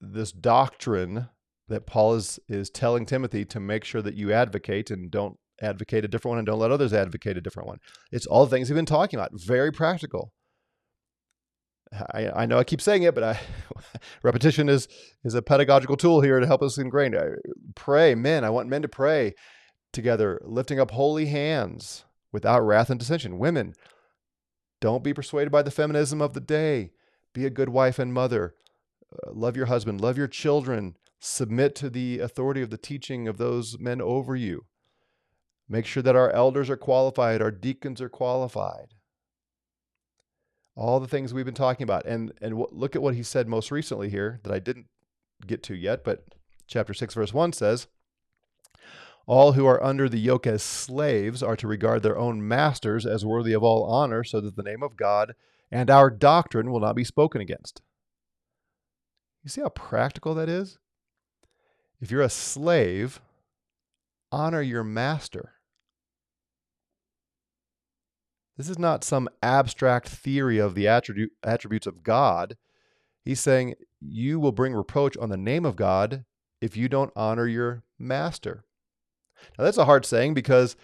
This 0.00 0.30
doctrine 0.30 1.28
that 1.68 1.86
Paul 1.86 2.14
is 2.14 2.38
is 2.48 2.70
telling 2.70 3.06
Timothy 3.06 3.44
to 3.46 3.60
make 3.60 3.84
sure 3.84 4.02
that 4.02 4.14
you 4.14 4.32
advocate 4.32 4.90
and 4.90 5.10
don't 5.10 5.36
advocate 5.60 6.04
a 6.04 6.08
different 6.08 6.32
one 6.32 6.38
and 6.38 6.46
don't 6.46 6.58
let 6.58 6.70
others 6.70 6.92
advocate 6.92 7.36
a 7.36 7.40
different 7.40 7.68
one. 7.68 7.78
It's 8.12 8.26
all 8.26 8.44
the 8.44 8.50
things 8.50 8.68
we've 8.68 8.76
been 8.76 8.86
talking 8.86 9.18
about. 9.18 9.32
Very 9.34 9.72
practical. 9.72 10.32
I, 12.12 12.30
I 12.42 12.46
know 12.46 12.58
I 12.58 12.64
keep 12.64 12.80
saying 12.80 13.02
it, 13.04 13.14
but 13.14 13.24
I, 13.24 13.40
repetition 14.22 14.68
is 14.68 14.88
is 15.24 15.34
a 15.34 15.42
pedagogical 15.42 15.96
tool 15.96 16.20
here 16.20 16.40
to 16.40 16.46
help 16.46 16.62
us 16.62 16.78
ingrain. 16.78 17.16
I, 17.16 17.28
pray, 17.74 18.14
men. 18.14 18.44
I 18.44 18.50
want 18.50 18.68
men 18.68 18.82
to 18.82 18.88
pray 18.88 19.34
together, 19.92 20.40
lifting 20.44 20.78
up 20.78 20.90
holy 20.90 21.26
hands 21.26 22.04
without 22.32 22.60
wrath 22.60 22.90
and 22.90 23.00
dissension. 23.00 23.38
Women, 23.38 23.72
don't 24.80 25.04
be 25.04 25.14
persuaded 25.14 25.50
by 25.50 25.62
the 25.62 25.70
feminism 25.70 26.20
of 26.20 26.34
the 26.34 26.40
day. 26.40 26.92
Be 27.32 27.46
a 27.46 27.50
good 27.50 27.68
wife 27.68 27.98
and 27.98 28.12
mother. 28.12 28.54
Uh, 29.12 29.32
love 29.32 29.56
your 29.56 29.66
husband. 29.66 30.00
Love 30.00 30.16
your 30.16 30.28
children. 30.28 30.96
Submit 31.20 31.74
to 31.76 31.90
the 31.90 32.20
authority 32.20 32.62
of 32.62 32.70
the 32.70 32.78
teaching 32.78 33.26
of 33.26 33.38
those 33.38 33.78
men 33.78 34.00
over 34.00 34.36
you. 34.36 34.66
Make 35.68 35.84
sure 35.84 36.02
that 36.02 36.16
our 36.16 36.30
elders 36.30 36.70
are 36.70 36.76
qualified, 36.76 37.42
our 37.42 37.50
deacons 37.50 38.00
are 38.00 38.08
qualified. 38.08 38.94
All 40.74 41.00
the 41.00 41.08
things 41.08 41.34
we've 41.34 41.44
been 41.44 41.54
talking 41.54 41.84
about. 41.84 42.06
And, 42.06 42.32
and 42.40 42.52
w- 42.52 42.68
look 42.70 42.94
at 42.94 43.02
what 43.02 43.14
he 43.14 43.22
said 43.22 43.48
most 43.48 43.70
recently 43.70 44.08
here 44.08 44.40
that 44.44 44.52
I 44.52 44.60
didn't 44.60 44.86
get 45.46 45.62
to 45.64 45.74
yet, 45.74 46.04
but 46.04 46.24
chapter 46.66 46.94
6, 46.94 47.14
verse 47.14 47.34
1 47.34 47.52
says, 47.52 47.88
all 49.28 49.52
who 49.52 49.66
are 49.66 49.84
under 49.84 50.08
the 50.08 50.18
yoke 50.18 50.46
as 50.46 50.62
slaves 50.62 51.42
are 51.42 51.54
to 51.54 51.68
regard 51.68 52.02
their 52.02 52.18
own 52.18 52.48
masters 52.48 53.04
as 53.04 53.26
worthy 53.26 53.52
of 53.52 53.62
all 53.62 53.84
honor, 53.84 54.24
so 54.24 54.40
that 54.40 54.56
the 54.56 54.62
name 54.62 54.82
of 54.82 54.96
God 54.96 55.34
and 55.70 55.90
our 55.90 56.08
doctrine 56.08 56.70
will 56.70 56.80
not 56.80 56.96
be 56.96 57.04
spoken 57.04 57.42
against. 57.42 57.82
You 59.44 59.50
see 59.50 59.60
how 59.60 59.68
practical 59.68 60.34
that 60.34 60.48
is? 60.48 60.78
If 62.00 62.10
you're 62.10 62.22
a 62.22 62.30
slave, 62.30 63.20
honor 64.32 64.62
your 64.62 64.82
master. 64.82 65.52
This 68.56 68.70
is 68.70 68.78
not 68.78 69.04
some 69.04 69.28
abstract 69.42 70.08
theory 70.08 70.56
of 70.56 70.74
the 70.74 70.88
attribute, 70.88 71.32
attributes 71.44 71.86
of 71.86 72.02
God. 72.02 72.56
He's 73.26 73.40
saying 73.40 73.74
you 74.00 74.40
will 74.40 74.52
bring 74.52 74.72
reproach 74.72 75.18
on 75.18 75.28
the 75.28 75.36
name 75.36 75.66
of 75.66 75.76
God 75.76 76.24
if 76.62 76.78
you 76.78 76.88
don't 76.88 77.12
honor 77.14 77.46
your 77.46 77.84
master. 77.98 78.64
Now, 79.58 79.64
that's 79.64 79.78
a 79.78 79.84
hard 79.84 80.04
saying 80.04 80.34
because 80.34 80.76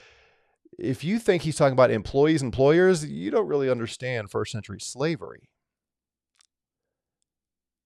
if 0.78 1.04
you 1.04 1.18
think 1.18 1.42
he's 1.42 1.56
talking 1.56 1.72
about 1.72 1.90
employees, 1.90 2.42
employers, 2.42 3.04
you 3.04 3.30
don't 3.30 3.46
really 3.46 3.70
understand 3.70 4.30
first 4.30 4.52
century 4.52 4.80
slavery. 4.80 5.48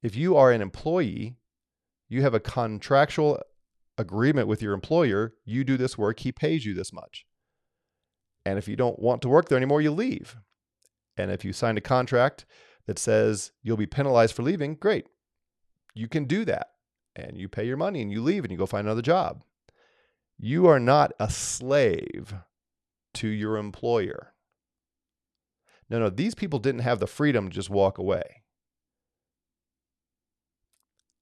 If 0.02 0.16
you 0.16 0.36
are 0.36 0.52
an 0.52 0.62
employee, 0.62 1.36
you 2.08 2.22
have 2.22 2.34
a 2.34 2.40
contractual 2.40 3.42
agreement 3.98 4.48
with 4.48 4.62
your 4.62 4.72
employer. 4.72 5.34
You 5.44 5.64
do 5.64 5.76
this 5.76 5.98
work, 5.98 6.20
he 6.20 6.32
pays 6.32 6.64
you 6.64 6.72
this 6.72 6.92
much. 6.92 7.26
And 8.46 8.58
if 8.58 8.68
you 8.68 8.76
don't 8.76 8.98
want 8.98 9.20
to 9.22 9.28
work 9.28 9.48
there 9.48 9.58
anymore, 9.58 9.82
you 9.82 9.90
leave. 9.90 10.36
And 11.16 11.30
if 11.30 11.44
you 11.44 11.52
signed 11.52 11.78
a 11.78 11.82
contract 11.82 12.46
that 12.86 12.98
says 12.98 13.52
you'll 13.62 13.76
be 13.76 13.86
penalized 13.86 14.34
for 14.34 14.42
leaving, 14.42 14.76
great. 14.76 15.06
You 15.94 16.08
can 16.08 16.24
do 16.24 16.44
that. 16.44 16.68
And 17.16 17.36
you 17.36 17.48
pay 17.48 17.66
your 17.66 17.76
money 17.76 18.00
and 18.00 18.12
you 18.12 18.22
leave 18.22 18.44
and 18.44 18.52
you 18.52 18.56
go 18.56 18.66
find 18.66 18.86
another 18.86 19.02
job. 19.02 19.42
You 20.38 20.66
are 20.66 20.78
not 20.78 21.12
a 21.18 21.28
slave 21.28 22.34
to 23.14 23.28
your 23.28 23.56
employer. 23.56 24.34
No, 25.90 25.98
no, 25.98 26.10
these 26.10 26.34
people 26.34 26.60
didn't 26.60 26.82
have 26.82 27.00
the 27.00 27.06
freedom 27.08 27.48
to 27.48 27.54
just 27.54 27.70
walk 27.70 27.98
away. 27.98 28.42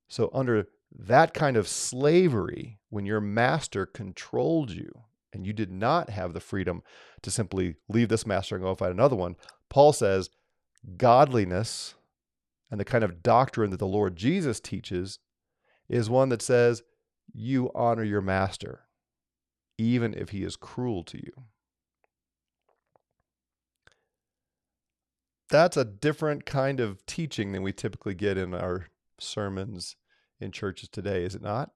So, 0.08 0.30
under 0.34 0.66
that 0.92 1.32
kind 1.32 1.56
of 1.56 1.66
slavery, 1.66 2.78
when 2.90 3.06
your 3.06 3.20
master 3.20 3.86
controlled 3.86 4.70
you 4.70 4.90
and 5.32 5.46
you 5.46 5.52
did 5.52 5.70
not 5.70 6.10
have 6.10 6.32
the 6.32 6.40
freedom 6.40 6.82
to 7.22 7.30
simply 7.30 7.76
leave 7.88 8.08
this 8.08 8.26
master 8.26 8.54
and 8.54 8.64
go 8.64 8.74
find 8.74 8.92
another 8.92 9.16
one, 9.16 9.36
Paul 9.70 9.92
says 9.92 10.30
godliness 10.96 11.94
and 12.70 12.78
the 12.78 12.84
kind 12.84 13.02
of 13.02 13.22
doctrine 13.22 13.70
that 13.70 13.78
the 13.78 13.86
Lord 13.86 14.16
Jesus 14.16 14.60
teaches 14.60 15.18
is 15.88 16.10
one 16.10 16.28
that 16.28 16.42
says 16.42 16.82
you 17.32 17.70
honor 17.74 18.04
your 18.04 18.20
master 18.20 18.85
even 19.78 20.14
if 20.14 20.30
he 20.30 20.42
is 20.42 20.56
cruel 20.56 21.04
to 21.04 21.18
you. 21.18 21.32
That's 25.48 25.76
a 25.76 25.84
different 25.84 26.44
kind 26.44 26.80
of 26.80 27.04
teaching 27.06 27.52
than 27.52 27.62
we 27.62 27.72
typically 27.72 28.14
get 28.14 28.36
in 28.36 28.52
our 28.52 28.86
sermons 29.20 29.96
in 30.40 30.50
churches 30.50 30.88
today, 30.88 31.24
is 31.24 31.34
it 31.34 31.42
not? 31.42 31.70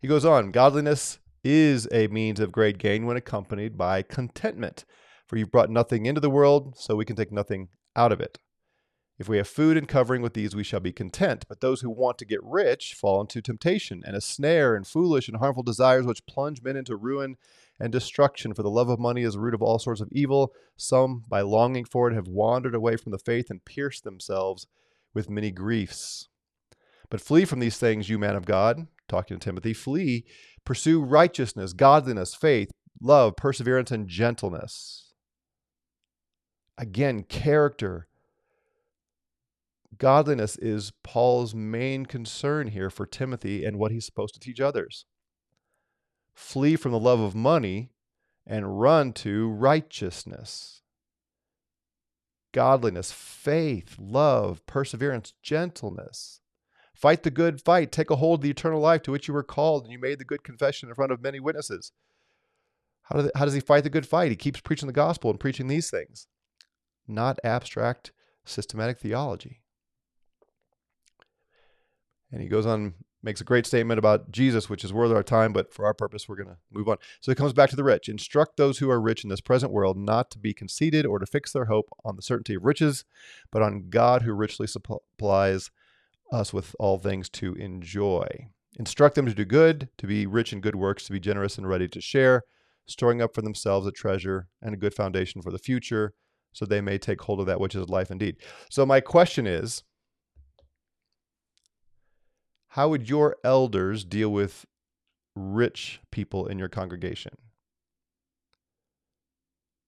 He 0.00 0.08
goes 0.08 0.24
on 0.24 0.52
Godliness 0.52 1.18
is 1.42 1.88
a 1.92 2.06
means 2.08 2.40
of 2.40 2.52
great 2.52 2.78
gain 2.78 3.06
when 3.06 3.16
accompanied 3.16 3.76
by 3.76 4.02
contentment, 4.02 4.84
for 5.26 5.36
you've 5.36 5.50
brought 5.50 5.70
nothing 5.70 6.06
into 6.06 6.20
the 6.20 6.30
world, 6.30 6.76
so 6.76 6.94
we 6.94 7.04
can 7.04 7.16
take 7.16 7.32
nothing 7.32 7.68
out 7.94 8.12
of 8.12 8.20
it. 8.20 8.38
If 9.18 9.28
we 9.30 9.38
have 9.38 9.48
food 9.48 9.78
and 9.78 9.88
covering 9.88 10.20
with 10.20 10.34
these, 10.34 10.54
we 10.54 10.62
shall 10.62 10.80
be 10.80 10.92
content. 10.92 11.46
But 11.48 11.60
those 11.60 11.80
who 11.80 11.90
want 11.90 12.18
to 12.18 12.26
get 12.26 12.42
rich 12.42 12.94
fall 12.94 13.20
into 13.22 13.40
temptation 13.40 14.02
and 14.04 14.14
a 14.14 14.20
snare 14.20 14.76
and 14.76 14.86
foolish 14.86 15.26
and 15.26 15.38
harmful 15.38 15.62
desires 15.62 16.04
which 16.04 16.26
plunge 16.26 16.62
men 16.62 16.76
into 16.76 16.96
ruin 16.96 17.36
and 17.80 17.90
destruction. 17.90 18.52
For 18.52 18.62
the 18.62 18.70
love 18.70 18.90
of 18.90 18.98
money 18.98 19.22
is 19.22 19.32
the 19.32 19.40
root 19.40 19.54
of 19.54 19.62
all 19.62 19.78
sorts 19.78 20.02
of 20.02 20.08
evil. 20.12 20.52
Some, 20.76 21.24
by 21.28 21.40
longing 21.40 21.86
for 21.86 22.10
it, 22.10 22.14
have 22.14 22.28
wandered 22.28 22.74
away 22.74 22.96
from 22.96 23.12
the 23.12 23.18
faith 23.18 23.50
and 23.50 23.64
pierced 23.64 24.04
themselves 24.04 24.66
with 25.14 25.30
many 25.30 25.50
griefs. 25.50 26.28
But 27.08 27.20
flee 27.20 27.46
from 27.46 27.60
these 27.60 27.78
things, 27.78 28.10
you 28.10 28.18
man 28.18 28.36
of 28.36 28.44
God, 28.44 28.86
talking 29.08 29.38
to 29.38 29.44
Timothy, 29.44 29.72
flee, 29.72 30.24
pursue 30.64 31.02
righteousness, 31.02 31.72
godliness, 31.72 32.34
faith, 32.34 32.70
love, 33.00 33.36
perseverance, 33.36 33.90
and 33.90 34.08
gentleness. 34.08 35.14
Again, 36.76 37.22
character 37.22 38.08
Godliness 39.98 40.56
is 40.56 40.92
Paul's 41.02 41.54
main 41.54 42.06
concern 42.06 42.68
here 42.68 42.90
for 42.90 43.06
Timothy 43.06 43.64
and 43.64 43.78
what 43.78 43.92
he's 43.92 44.04
supposed 44.04 44.34
to 44.34 44.40
teach 44.40 44.60
others. 44.60 45.06
Flee 46.34 46.76
from 46.76 46.92
the 46.92 46.98
love 46.98 47.20
of 47.20 47.34
money 47.34 47.90
and 48.46 48.78
run 48.80 49.12
to 49.14 49.48
righteousness. 49.48 50.82
Godliness, 52.52 53.10
faith, 53.12 53.96
love, 53.98 54.64
perseverance, 54.66 55.32
gentleness. 55.42 56.40
Fight 56.94 57.22
the 57.22 57.30
good 57.30 57.60
fight. 57.60 57.92
Take 57.92 58.10
a 58.10 58.16
hold 58.16 58.40
of 58.40 58.42
the 58.42 58.50
eternal 58.50 58.80
life 58.80 59.02
to 59.02 59.10
which 59.10 59.28
you 59.28 59.34
were 59.34 59.42
called, 59.42 59.84
and 59.84 59.92
you 59.92 59.98
made 59.98 60.18
the 60.18 60.24
good 60.24 60.42
confession 60.42 60.88
in 60.88 60.94
front 60.94 61.12
of 61.12 61.22
many 61.22 61.40
witnesses. 61.40 61.92
How, 63.02 63.20
do 63.20 63.30
how 63.34 63.44
does 63.44 63.54
he 63.54 63.60
fight 63.60 63.84
the 63.84 63.90
good 63.90 64.06
fight? 64.06 64.30
He 64.30 64.36
keeps 64.36 64.60
preaching 64.60 64.86
the 64.86 64.92
gospel 64.92 65.30
and 65.30 65.38
preaching 65.38 65.68
these 65.68 65.90
things, 65.90 66.26
not 67.06 67.38
abstract 67.44 68.12
systematic 68.44 68.98
theology. 68.98 69.60
And 72.32 72.42
he 72.42 72.48
goes 72.48 72.66
on, 72.66 72.94
makes 73.22 73.40
a 73.40 73.44
great 73.44 73.66
statement 73.66 73.98
about 73.98 74.30
Jesus, 74.30 74.68
which 74.68 74.84
is 74.84 74.92
worth 74.92 75.12
our 75.12 75.22
time, 75.22 75.52
but 75.52 75.72
for 75.72 75.84
our 75.84 75.94
purpose, 75.94 76.28
we're 76.28 76.36
going 76.36 76.48
to 76.48 76.56
move 76.70 76.88
on. 76.88 76.96
So 77.20 77.30
he 77.30 77.36
comes 77.36 77.52
back 77.52 77.70
to 77.70 77.76
the 77.76 77.84
rich. 77.84 78.08
Instruct 78.08 78.56
those 78.56 78.78
who 78.78 78.90
are 78.90 79.00
rich 79.00 79.24
in 79.24 79.30
this 79.30 79.40
present 79.40 79.72
world 79.72 79.96
not 79.96 80.30
to 80.32 80.38
be 80.38 80.52
conceited 80.52 81.06
or 81.06 81.18
to 81.18 81.26
fix 81.26 81.52
their 81.52 81.66
hope 81.66 81.88
on 82.04 82.16
the 82.16 82.22
certainty 82.22 82.54
of 82.54 82.64
riches, 82.64 83.04
but 83.50 83.62
on 83.62 83.88
God 83.88 84.22
who 84.22 84.32
richly 84.32 84.66
supplies 84.66 85.70
us 86.32 86.52
with 86.52 86.74
all 86.78 86.98
things 86.98 87.28
to 87.30 87.54
enjoy. 87.54 88.48
Instruct 88.78 89.14
them 89.14 89.26
to 89.26 89.34
do 89.34 89.44
good, 89.44 89.88
to 89.98 90.06
be 90.06 90.26
rich 90.26 90.52
in 90.52 90.60
good 90.60 90.76
works, 90.76 91.06
to 91.06 91.12
be 91.12 91.20
generous 91.20 91.56
and 91.56 91.68
ready 91.68 91.88
to 91.88 92.00
share, 92.00 92.42
storing 92.86 93.22
up 93.22 93.34
for 93.34 93.42
themselves 93.42 93.86
a 93.86 93.92
treasure 93.92 94.48
and 94.60 94.74
a 94.74 94.78
good 94.78 94.94
foundation 94.94 95.40
for 95.40 95.50
the 95.50 95.58
future, 95.58 96.12
so 96.52 96.64
they 96.64 96.80
may 96.80 96.98
take 96.98 97.22
hold 97.22 97.40
of 97.40 97.46
that 97.46 97.60
which 97.60 97.74
is 97.74 97.88
life 97.88 98.10
indeed. 98.10 98.36
So, 98.70 98.84
my 98.84 99.00
question 99.00 99.46
is 99.46 99.82
how 102.76 102.90
would 102.90 103.08
your 103.08 103.38
elders 103.42 104.04
deal 104.04 104.28
with 104.28 104.66
rich 105.34 105.98
people 106.12 106.46
in 106.46 106.58
your 106.58 106.68
congregation? 106.68 107.32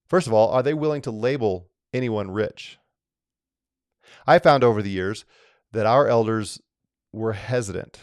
First 0.09 0.27
of 0.27 0.33
all, 0.33 0.49
are 0.49 0.63
they 0.63 0.73
willing 0.73 1.03
to 1.03 1.11
label 1.11 1.69
anyone 1.93 2.31
rich? 2.31 2.79
I 4.27 4.39
found 4.39 4.65
over 4.65 4.81
the 4.81 4.89
years 4.89 5.27
that 5.71 5.85
our 5.85 6.09
elders 6.09 6.63
were 7.13 7.35
hesitant. 7.35 7.99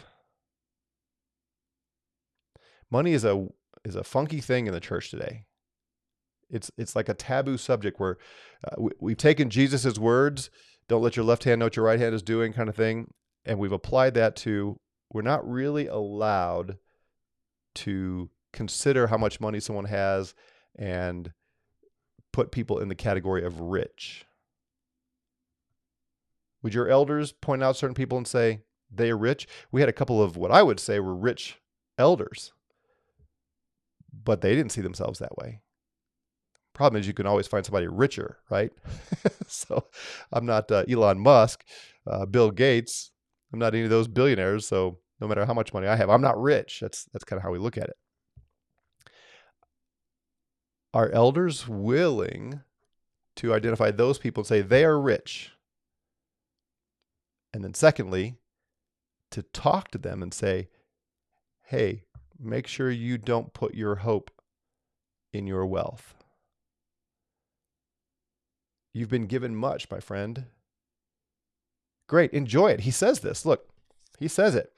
Money 2.92 3.14
is 3.14 3.26
a 3.26 3.48
is 3.84 3.96
a 3.96 4.04
funky 4.04 4.40
thing 4.40 4.68
in 4.68 4.74
the 4.74 4.80
church 4.80 5.10
today. 5.10 5.46
It's 6.52 6.70
it's 6.78 6.96
like 6.96 7.10
a 7.10 7.16
taboo 7.16 7.58
subject 7.58 8.00
where 8.00 8.18
uh, 8.64 8.76
we, 8.78 8.92
we've 9.00 9.18
taken 9.18 9.50
Jesus's 9.50 10.00
words, 10.00 10.52
"Don't 10.88 11.02
let 11.02 11.16
your 11.16 11.26
left 11.26 11.46
hand 11.46 11.58
know 11.58 11.66
what 11.66 11.76
your 11.76 11.86
right 11.86 12.00
hand 12.00 12.14
is 12.14 12.22
doing," 12.22 12.54
kind 12.54 12.70
of 12.70 12.76
thing, 12.76 13.12
and 13.46 13.60
we've 13.60 13.72
applied 13.72 14.16
that 14.16 14.36
to 14.38 14.80
we're 15.14 15.22
not 15.22 15.50
really 15.50 15.88
allowed 15.88 16.78
to 17.76 18.30
consider 18.52 19.08
how 19.08 19.18
much 19.18 19.40
money 19.40 19.60
someone 19.60 19.86
has 19.86 20.34
and 20.78 21.32
put 22.34 22.52
people 22.52 22.80
in 22.80 22.88
the 22.90 22.96
category 22.96 23.44
of 23.44 23.60
rich. 23.60 24.26
Would 26.64 26.74
your 26.74 26.90
elders 26.90 27.32
point 27.32 27.64
out 27.64 27.78
certain 27.78 27.94
people 27.94 28.18
and 28.18 28.28
say 28.28 28.62
they 28.92 29.12
are 29.12 29.18
rich? 29.18 29.48
We 29.72 29.82
had 29.82 29.90
a 29.90 29.94
couple 29.94 30.22
of 30.22 30.36
what 30.36 30.52
I 30.52 30.64
would 30.64 30.80
say 30.80 31.00
were 31.00 31.16
rich 31.16 31.60
elders, 31.98 32.54
but 34.12 34.42
they 34.42 34.56
didn't 34.56 34.72
see 34.72 34.82
themselves 34.82 35.20
that 35.20 35.38
way. 35.38 35.62
Problem 36.74 37.00
is, 37.00 37.08
you 37.08 37.14
can 37.14 37.26
always 37.26 37.48
find 37.48 37.66
somebody 37.66 37.88
richer, 37.88 38.40
right? 38.50 38.72
so 39.48 39.86
I'm 40.34 40.46
not 40.46 40.70
uh, 40.72 40.84
Elon 40.90 41.20
Musk, 41.20 41.64
uh, 42.06 42.26
Bill 42.26 42.52
Gates. 42.52 43.12
I'm 43.56 43.60
not 43.60 43.74
any 43.74 43.86
of 43.86 43.90
those 43.90 44.10
billionaires. 44.10 44.68
So 44.68 45.00
no 45.22 45.28
matter 45.28 45.46
how 45.46 45.54
much 45.54 45.74
money 45.74 45.88
I 45.88 45.96
have, 45.96 46.10
I'm 46.10 46.22
not 46.22 46.42
rich. 46.42 46.80
That's 46.82 47.06
that's 47.06 47.24
kind 47.24 47.38
of 47.38 47.44
how 47.44 47.52
we 47.52 47.58
look 47.58 47.78
at 47.78 47.86
it. 47.86 47.96
Are 50.94 51.10
elders 51.10 51.66
willing 51.68 52.60
to 53.38 53.54
identify 53.54 53.92
those 53.92 54.18
people 54.18 54.42
and 54.42 54.48
say 54.48 54.62
they 54.62 54.84
are 54.84 55.00
rich? 55.00 55.52
And 57.54 57.64
then, 57.64 57.74
secondly, 57.74 58.36
to 59.32 59.42
talk 59.42 59.90
to 59.92 59.98
them 59.98 60.22
and 60.22 60.34
say, 60.34 60.68
hey, 61.64 62.04
make 62.38 62.68
sure 62.68 62.92
you 62.92 63.18
don't 63.18 63.54
put 63.54 63.74
your 63.74 63.96
hope 63.96 64.32
in 65.32 65.48
your 65.48 65.66
wealth. 65.66 66.14
You've 68.94 69.10
been 69.10 69.28
given 69.28 69.56
much, 69.56 69.90
my 69.90 70.02
friend. 70.02 70.46
Great, 72.08 72.32
enjoy 72.32 72.68
it. 72.72 72.82
He 72.82 72.92
says 72.92 73.20
this. 73.20 73.46
Look, 73.46 73.68
he 74.20 74.28
says 74.28 74.56
it. 74.56 74.72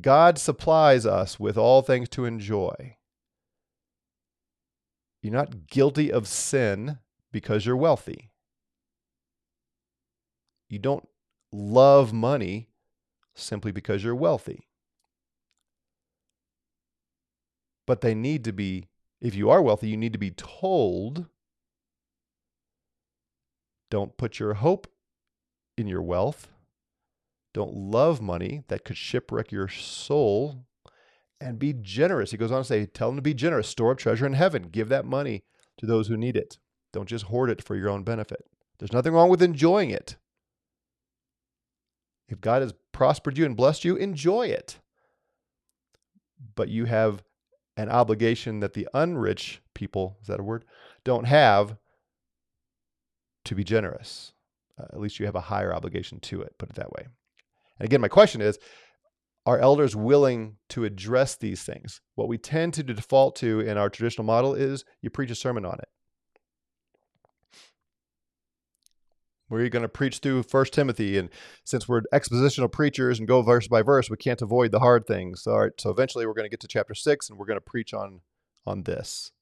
God 0.00 0.38
supplies 0.38 1.04
us 1.04 1.38
with 1.38 1.58
all 1.58 1.82
things 1.82 2.08
to 2.10 2.24
enjoy. 2.24 2.96
You're 5.22 5.32
not 5.32 5.66
guilty 5.66 6.10
of 6.10 6.26
sin 6.26 6.98
because 7.32 7.66
you're 7.66 7.76
wealthy. 7.76 8.30
You 10.68 10.78
don't 10.78 11.08
love 11.52 12.12
money 12.12 12.68
simply 13.34 13.72
because 13.72 14.02
you're 14.02 14.14
wealthy. 14.14 14.68
But 17.86 18.00
they 18.00 18.14
need 18.14 18.44
to 18.44 18.52
be, 18.52 18.86
if 19.20 19.34
you 19.34 19.50
are 19.50 19.60
wealthy, 19.60 19.88
you 19.88 19.96
need 19.96 20.12
to 20.12 20.18
be 20.18 20.30
told 20.30 21.26
don't 23.90 24.16
put 24.16 24.38
your 24.38 24.54
hope 24.54 24.86
in 25.76 25.88
your 25.88 26.02
wealth. 26.02 26.46
Don't 27.52 27.74
love 27.74 28.20
money 28.20 28.62
that 28.68 28.84
could 28.84 28.96
shipwreck 28.96 29.50
your 29.50 29.68
soul 29.68 30.64
and 31.40 31.58
be 31.58 31.72
generous. 31.72 32.30
He 32.30 32.36
goes 32.36 32.52
on 32.52 32.60
to 32.60 32.64
say, 32.64 32.86
tell 32.86 33.08
them 33.08 33.16
to 33.16 33.22
be 33.22 33.34
generous, 33.34 33.68
store 33.68 33.92
up 33.92 33.98
treasure 33.98 34.26
in 34.26 34.34
heaven, 34.34 34.68
give 34.70 34.88
that 34.90 35.04
money 35.04 35.42
to 35.78 35.86
those 35.86 36.08
who 36.08 36.16
need 36.16 36.36
it. 36.36 36.58
Don't 36.92 37.08
just 37.08 37.26
hoard 37.26 37.50
it 37.50 37.62
for 37.62 37.76
your 37.76 37.88
own 37.88 38.02
benefit. 38.02 38.44
There's 38.78 38.92
nothing 38.92 39.12
wrong 39.12 39.30
with 39.30 39.42
enjoying 39.42 39.90
it. 39.90 40.16
If 42.28 42.40
God 42.40 42.62
has 42.62 42.74
prospered 42.92 43.36
you 43.36 43.44
and 43.44 43.56
blessed 43.56 43.84
you, 43.84 43.96
enjoy 43.96 44.46
it. 44.46 44.78
But 46.54 46.68
you 46.68 46.84
have 46.84 47.22
an 47.76 47.88
obligation 47.88 48.60
that 48.60 48.74
the 48.74 48.88
unrich 48.94 49.58
people, 49.74 50.18
is 50.20 50.28
that 50.28 50.40
a 50.40 50.42
word, 50.42 50.64
don't 51.04 51.24
have 51.24 51.76
to 53.46 53.54
be 53.54 53.64
generous. 53.64 54.32
Uh, 54.78 54.84
at 54.92 55.00
least 55.00 55.18
you 55.18 55.26
have 55.26 55.34
a 55.34 55.40
higher 55.40 55.74
obligation 55.74 56.20
to 56.20 56.42
it, 56.42 56.54
put 56.58 56.70
it 56.70 56.76
that 56.76 56.92
way. 56.92 57.06
And 57.80 57.86
again, 57.86 58.00
my 58.00 58.08
question 58.08 58.40
is 58.40 58.58
are 59.46 59.58
elders 59.58 59.96
willing 59.96 60.56
to 60.68 60.84
address 60.84 61.34
these 61.34 61.62
things? 61.62 62.02
What 62.14 62.28
we 62.28 62.36
tend 62.36 62.74
to 62.74 62.82
default 62.82 63.36
to 63.36 63.60
in 63.60 63.78
our 63.78 63.88
traditional 63.88 64.26
model 64.26 64.54
is 64.54 64.84
you 65.00 65.08
preach 65.08 65.30
a 65.30 65.34
sermon 65.34 65.64
on 65.64 65.78
it. 65.78 65.88
We're 69.48 69.68
going 69.68 69.82
to 69.82 69.88
preach 69.88 70.18
through 70.18 70.44
First 70.44 70.72
Timothy, 70.72 71.18
and 71.18 71.28
since 71.64 71.88
we're 71.88 72.02
expositional 72.14 72.70
preachers 72.70 73.18
and 73.18 73.26
go 73.26 73.42
verse 73.42 73.66
by 73.66 73.82
verse, 73.82 74.08
we 74.08 74.16
can't 74.16 74.42
avoid 74.42 74.70
the 74.70 74.78
hard 74.78 75.06
things. 75.06 75.44
All 75.44 75.62
right, 75.62 75.72
so 75.76 75.90
eventually 75.90 76.24
we're 76.24 76.34
going 76.34 76.44
to 76.44 76.50
get 76.50 76.60
to 76.60 76.68
chapter 76.68 76.94
six, 76.94 77.28
and 77.28 77.36
we're 77.36 77.46
going 77.46 77.56
to 77.56 77.60
preach 77.60 77.92
on 77.92 78.20
on 78.64 78.84
this. 78.84 79.32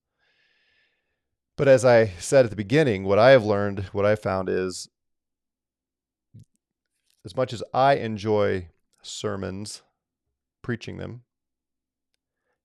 But 1.59 1.69
as 1.69 1.85
I 1.85 2.07
said 2.19 2.47
at 2.47 2.51
the 2.51 2.57
beginning, 2.57 3.05
what 3.05 3.19
I 3.19 3.33
have 3.33 3.45
learned, 3.45 3.81
what 3.93 4.07
I 4.07 4.15
found 4.15 4.49
is, 4.49 4.89
as 7.29 7.37
much 7.37 7.53
as 7.53 7.63
I 7.75 7.97
enjoy 7.97 8.69
sermons, 9.03 9.83
preaching 10.63 10.97
them, 10.97 11.23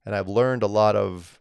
and 0.05 0.15
I've 0.15 0.29
learned 0.29 0.63
a 0.63 0.67
lot 0.67 0.95
of 0.95 1.39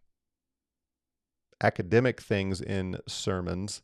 academic 1.60 2.20
things 2.20 2.60
in 2.60 2.98
sermons 3.06 3.82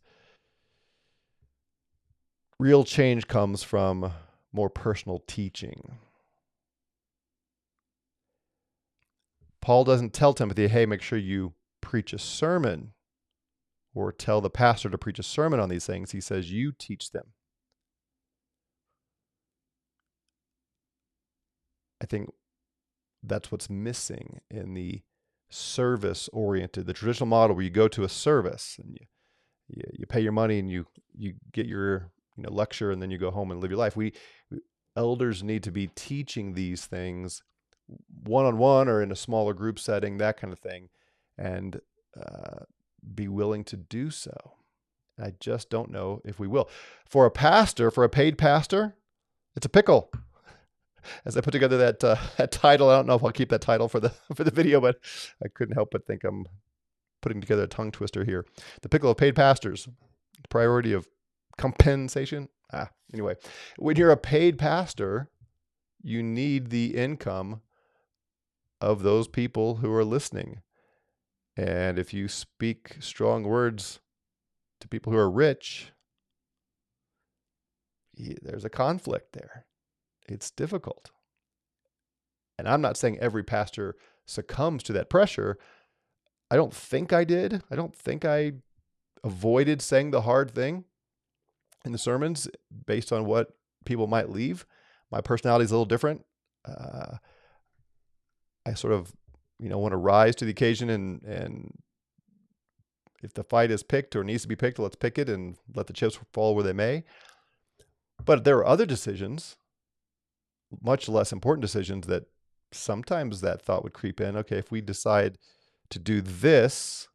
real 2.59 2.85
change 2.85 3.29
comes 3.29 3.63
from 3.63 4.13
more 4.53 4.71
personal 4.71 5.23
teaching. 5.27 5.99
Paul 9.61 9.85
doesn't 9.85 10.13
tell 10.13 10.35
Timothy, 10.35 10.69
hey, 10.69 10.87
make 10.87 11.03
sure 11.03 11.19
you 11.19 11.53
preach 11.81 12.13
a 12.13 12.19
sermon 12.19 12.93
or 13.95 14.13
tell 14.13 14.41
the 14.41 14.51
pastor 14.51 14.89
to 14.89 14.99
preach 14.99 15.19
a 15.19 15.23
sermon 15.23 15.61
on 15.61 15.69
these 15.69 15.87
things. 15.87 16.13
He 16.13 16.21
says, 16.21 16.51
you 16.51 16.73
teach 16.73 17.11
them. 17.13 17.33
I 22.03 22.07
think 22.07 22.31
that's 23.23 23.51
what's 23.51 23.69
missing 23.69 24.41
in 24.51 24.75
the 24.75 25.03
service 25.51 26.29
oriented, 26.33 26.87
the 26.87 26.93
traditional 26.93 27.27
model 27.27 27.57
where 27.57 27.65
you 27.65 27.71
go 27.71 27.89
to 27.89 28.05
a 28.05 28.09
service 28.09 28.77
and 28.83 28.93
you, 28.93 29.07
you, 29.69 29.83
you 30.01 30.07
pay 30.07 30.21
your 30.21 30.33
money 30.33 30.59
and 30.59 30.71
you, 30.71 30.87
you 31.17 31.35
get 31.53 31.67
your 31.67 32.11
you 32.37 32.45
know 32.45 32.53
lecture 32.53 32.91
and 32.91 33.03
then 33.03 33.11
you 33.11 33.19
go 33.19 33.31
home 33.31 33.51
and 33.51 33.61
live 33.61 33.71
your 33.71 33.79
life. 33.79 33.97
We, 33.97 34.13
we 34.51 34.61
elders 34.97 35.43
need 35.43 35.63
to 35.65 35.73
be 35.73 35.89
teaching 35.89 36.55
these 36.55 36.87
things 36.87 37.43
one 38.23 38.45
on 38.45 38.59
one 38.59 38.89
or 38.89 39.03
in 39.03 39.11
a 39.11 39.17
smaller 39.17 39.55
group 39.55 39.79
setting, 39.79 40.19
that 40.19 40.39
kind 40.39 40.53
of 40.53 40.59
thing, 40.59 40.89
and 41.37 41.81
uh, 42.19 42.65
be 43.15 43.29
willing 43.29 43.65
to 43.65 43.77
do 43.77 44.11
so. 44.11 44.37
I 45.21 45.33
just 45.41 45.71
don't 45.71 45.91
know 45.91 46.21
if 46.25 46.39
we 46.39 46.47
will. 46.47 46.69
For 47.07 47.27
a 47.27 47.31
pastor, 47.31 47.91
for 47.91 48.05
a 48.05 48.09
paid 48.09 48.39
pastor, 48.39 48.97
it's 49.57 49.67
a 49.67 49.71
pickle. 49.71 50.13
As 51.25 51.37
I 51.37 51.41
put 51.41 51.53
together 51.53 51.79
that 51.79 52.03
uh, 52.05 52.17
that 52.37 52.53
title, 52.53 52.91
I 52.91 52.97
don't 52.97 53.07
know 53.07 53.15
if 53.15 53.25
I'll 53.25 53.33
keep 53.33 53.51
that 53.51 53.61
title 53.61 53.89
for 53.89 54.01
the 54.01 54.11
for 54.35 54.45
the 54.45 54.51
video, 54.51 54.81
but 54.81 54.97
I 55.43 55.49
couldn't 55.49 55.75
help 55.75 55.91
but 55.91 56.07
think 56.07 56.25
I'm 56.25 56.47
putting 57.21 57.41
together 57.41 57.65
a 57.65 57.69
tongue 57.69 57.91
twister 57.91 58.25
here. 58.25 58.45
The 58.83 58.89
pickle 58.89 59.11
of 59.11 59.17
paid 59.17 59.35
pastors, 59.35 59.89
the 60.41 60.49
priority 60.49 60.93
of 60.93 61.09
compensation. 61.57 62.49
Ah, 62.73 62.91
anyway, 63.13 63.35
when 63.77 63.97
you're 63.97 64.11
a 64.11 64.17
paid 64.17 64.59
pastor, 64.59 65.29
you 66.03 66.23
need 66.23 66.71
the 66.71 66.95
income 66.97 67.63
of 68.81 69.03
those 69.03 69.27
people 69.27 69.77
who 69.77 69.93
are 69.93 70.05
listening. 70.05 70.63
And 71.57 71.99
if 71.99 72.15
you 72.15 72.29
speak 72.29 72.97
strong 73.01 73.43
words 73.43 73.99
to 74.81 74.87
people 74.87 75.13
who 75.13 75.19
are 75.19 75.31
rich, 75.31 75.91
there's 78.17 78.65
a 78.65 78.71
conflict 78.71 79.33
there. 79.33 79.67
It's 80.29 80.51
difficult. 80.51 81.11
And 82.59 82.69
I'm 82.69 82.81
not 82.81 82.97
saying 82.97 83.19
every 83.19 83.43
pastor 83.43 83.97
succumbs 84.27 84.83
to 84.85 84.93
that 84.93 85.09
pressure. 85.09 85.59
I 86.51 86.57
don't 86.57 86.75
think 86.75 87.13
I 87.13 87.25
did. 87.25 87.63
I 87.71 87.77
don't 87.77 87.95
think 87.95 88.25
I 88.25 88.53
avoided 89.25 89.83
saying 89.83 90.11
the 90.11 90.23
hard 90.23 90.51
thing 90.51 90.85
in 91.85 91.93
the 91.93 91.99
sermons 91.99 92.49
based 92.87 93.13
on 93.13 93.25
what 93.25 93.57
people 93.85 94.07
might 94.07 94.31
leave. 94.31 94.67
My 95.11 95.21
personality 95.21 95.65
is 95.65 95.71
a 95.71 95.75
little 95.75 95.87
different. 95.87 96.25
Uh, 96.65 97.17
I 98.67 98.75
sort 98.75 98.93
of, 98.93 99.13
you 99.59 99.69
know, 99.69 99.79
want 99.79 99.93
to 99.93 99.97
rise 99.99 100.37
to 100.37 100.45
the 100.45 100.51
occasion 100.51 100.91
and 100.91 101.23
and 101.23 101.73
if 103.23 103.35
the 103.35 103.43
fight 103.43 103.71
is 103.71 103.83
picked 103.83 104.15
or 104.15 104.23
needs 104.23 104.43
to 104.43 104.49
be 104.49 104.57
picked, 104.57 104.79
let's 104.79 104.97
pick 104.97 105.19
it 105.19 105.29
and 105.29 105.57
let 105.75 105.87
the 105.87 105.93
chips 105.93 106.19
fall 106.33 106.55
where 106.55 106.65
they 106.65 106.73
may. 106.73 107.05
But 108.25 108.45
there 108.45 108.59
are 108.59 108.67
other 108.67 108.87
decisions, 108.87 109.57
much 110.83 111.09
less 111.09 111.33
important 111.33 111.63
decisions, 111.63 112.07
that 112.07 112.25
sometimes 112.73 113.41
that 113.41 113.63
thought 113.63 113.83
would 113.83 113.95
creep 113.95 114.21
in. 114.21 114.37
Okay, 114.37 114.59
if 114.59 114.71
we 114.71 114.81
decide 114.81 115.39
to 115.91 115.99
do 115.99 116.21
this, 116.21 117.09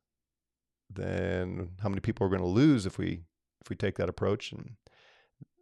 then 0.90 1.70
how 1.82 1.90
many 1.90 2.02
people 2.02 2.26
are 2.26 2.30
going 2.30 2.42
to 2.42 2.48
lose 2.48 2.86
if 2.86 2.98
we 2.98 3.22
if 3.62 3.70
we 3.70 3.76
take 3.76 3.96
that 3.98 4.10
approach. 4.10 4.52
And 4.52 4.72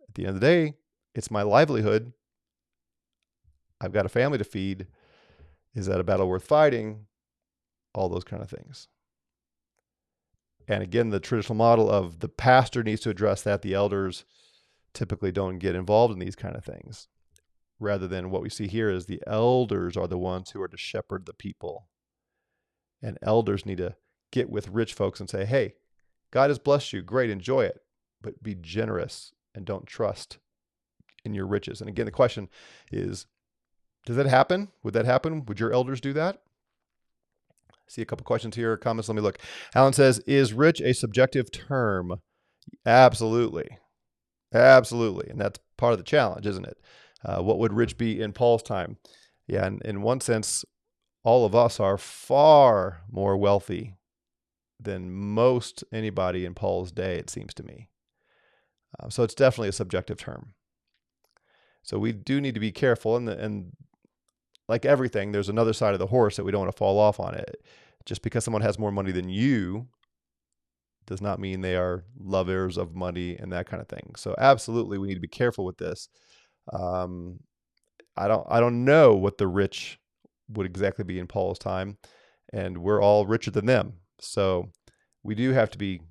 at 0.07 0.15
the 0.15 0.25
end 0.25 0.35
of 0.35 0.41
the 0.41 0.47
day, 0.47 0.73
it's 1.13 1.31
my 1.31 1.43
livelihood. 1.43 2.13
I've 3.79 3.93
got 3.93 4.05
a 4.05 4.09
family 4.09 4.37
to 4.37 4.43
feed. 4.43 4.87
Is 5.73 5.85
that 5.85 5.99
a 5.99 6.03
battle 6.03 6.27
worth 6.27 6.45
fighting? 6.45 7.05
All 7.93 8.09
those 8.09 8.23
kind 8.23 8.41
of 8.41 8.49
things. 8.49 8.87
And 10.67 10.83
again, 10.83 11.09
the 11.09 11.19
traditional 11.19 11.55
model 11.55 11.89
of 11.89 12.19
the 12.19 12.29
pastor 12.29 12.83
needs 12.83 13.01
to 13.01 13.09
address 13.09 13.41
that. 13.43 13.61
The 13.61 13.73
elders 13.73 14.25
typically 14.93 15.31
don't 15.31 15.57
get 15.57 15.75
involved 15.75 16.13
in 16.13 16.19
these 16.19 16.35
kind 16.35 16.55
of 16.55 16.63
things. 16.63 17.07
Rather 17.81 18.07
than 18.07 18.29
what 18.29 18.43
we 18.43 18.49
see 18.49 18.67
here 18.67 18.91
is 18.91 19.07
the 19.07 19.23
elders 19.25 19.97
are 19.97 20.07
the 20.07 20.17
ones 20.17 20.51
who 20.51 20.61
are 20.61 20.67
to 20.67 20.77
shepherd 20.77 21.25
the 21.25 21.33
people. 21.33 21.87
And 23.01 23.17
elders 23.23 23.65
need 23.65 23.79
to 23.79 23.95
get 24.31 24.51
with 24.51 24.69
rich 24.69 24.93
folks 24.93 25.19
and 25.19 25.27
say, 25.27 25.45
hey, 25.45 25.73
God 26.29 26.51
has 26.51 26.59
blessed 26.59 26.93
you. 26.93 27.01
Great, 27.01 27.31
enjoy 27.31 27.65
it. 27.65 27.81
But 28.21 28.43
be 28.43 28.53
generous 28.53 29.33
and 29.55 29.65
don't 29.65 29.87
trust 29.87 30.37
in 31.25 31.33
your 31.33 31.47
riches. 31.47 31.81
And 31.81 31.89
again, 31.89 32.05
the 32.05 32.11
question 32.11 32.49
is 32.91 33.25
does 34.05 34.15
that 34.15 34.27
happen? 34.27 34.69
Would 34.83 34.93
that 34.93 35.05
happen? 35.05 35.45
Would 35.45 35.59
your 35.59 35.73
elders 35.73 36.01
do 36.01 36.13
that? 36.13 36.41
See 37.87 38.01
a 38.01 38.05
couple 38.05 38.25
questions 38.25 38.55
here, 38.55 38.77
comments. 38.77 39.09
Let 39.09 39.15
me 39.15 39.21
look. 39.21 39.39
Alan 39.75 39.93
says, 39.93 40.19
Is 40.19 40.53
rich 40.53 40.81
a 40.81 40.93
subjective 40.93 41.51
term? 41.51 42.21
Absolutely. 42.85 43.77
Absolutely. 44.53 45.29
And 45.29 45.41
that's 45.41 45.59
part 45.77 45.93
of 45.93 45.99
the 45.99 46.03
challenge, 46.03 46.45
isn't 46.45 46.65
it? 46.65 46.77
Uh, 47.23 47.41
what 47.41 47.59
would 47.59 47.73
rich 47.73 47.97
be 47.97 48.21
in 48.21 48.33
Paul's 48.33 48.63
time? 48.63 48.97
Yeah, 49.47 49.65
and 49.65 49.81
in 49.83 50.01
one 50.01 50.21
sense, 50.21 50.65
all 51.23 51.45
of 51.45 51.55
us 51.55 51.79
are 51.79 51.97
far 51.97 53.01
more 53.11 53.37
wealthy 53.37 53.95
than 54.79 55.11
most 55.11 55.83
anybody 55.91 56.45
in 56.45 56.55
Paul's 56.55 56.91
day, 56.91 57.17
it 57.17 57.29
seems 57.29 57.53
to 57.53 57.63
me. 57.63 57.89
Uh, 58.99 59.09
so 59.09 59.23
it's 59.23 59.35
definitely 59.35 59.69
a 59.69 59.73
subjective 59.73 60.17
term. 60.17 60.53
So 61.83 61.97
we 61.99 62.11
do 62.11 62.41
need 62.41 62.55
to 62.55 62.59
be 62.59 62.71
careful, 62.71 63.15
and 63.15 63.27
the, 63.27 63.37
and 63.37 63.71
like 64.67 64.85
everything, 64.85 65.31
there's 65.31 65.49
another 65.49 65.73
side 65.73 65.93
of 65.93 65.99
the 65.99 66.07
horse 66.07 66.35
that 66.37 66.43
we 66.43 66.51
don't 66.51 66.61
want 66.61 66.71
to 66.71 66.77
fall 66.77 66.99
off 66.99 67.19
on 67.19 67.35
it. 67.35 67.63
Just 68.05 68.23
because 68.23 68.43
someone 68.43 68.63
has 68.63 68.79
more 68.79 68.91
money 68.91 69.11
than 69.11 69.29
you 69.29 69.87
does 71.05 71.21
not 71.21 71.39
mean 71.39 71.61
they 71.61 71.75
are 71.75 72.03
lovers 72.17 72.77
of 72.77 72.95
money 72.95 73.35
and 73.35 73.51
that 73.51 73.67
kind 73.67 73.81
of 73.81 73.87
thing. 73.87 74.13
So 74.15 74.33
absolutely, 74.37 74.97
we 74.97 75.07
need 75.07 75.15
to 75.15 75.19
be 75.19 75.27
careful 75.27 75.65
with 75.65 75.77
this. 75.77 76.09
Um, 76.71 77.39
I 78.15 78.27
don't 78.27 78.45
I 78.49 78.59
don't 78.59 78.85
know 78.85 79.13
what 79.15 79.37
the 79.37 79.47
rich 79.47 79.99
would 80.49 80.65
exactly 80.65 81.03
be 81.03 81.19
in 81.19 81.27
Paul's 81.27 81.59
time, 81.59 81.97
and 82.51 82.77
we're 82.79 83.01
all 83.01 83.25
richer 83.25 83.51
than 83.51 83.65
them. 83.65 83.93
So 84.19 84.69
we 85.23 85.35
do 85.35 85.51
have 85.51 85.69
to 85.71 85.77
be 85.77 86.01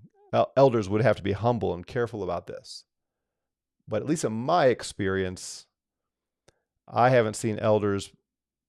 elders 0.56 0.88
would 0.88 1.02
have 1.02 1.16
to 1.16 1.22
be 1.22 1.32
humble 1.32 1.74
and 1.74 1.86
careful 1.86 2.22
about 2.22 2.46
this. 2.46 2.84
But 3.88 4.02
at 4.02 4.08
least 4.08 4.24
in 4.24 4.32
my 4.32 4.66
experience, 4.66 5.66
I 6.88 7.10
haven't 7.10 7.34
seen 7.34 7.58
elders 7.58 8.12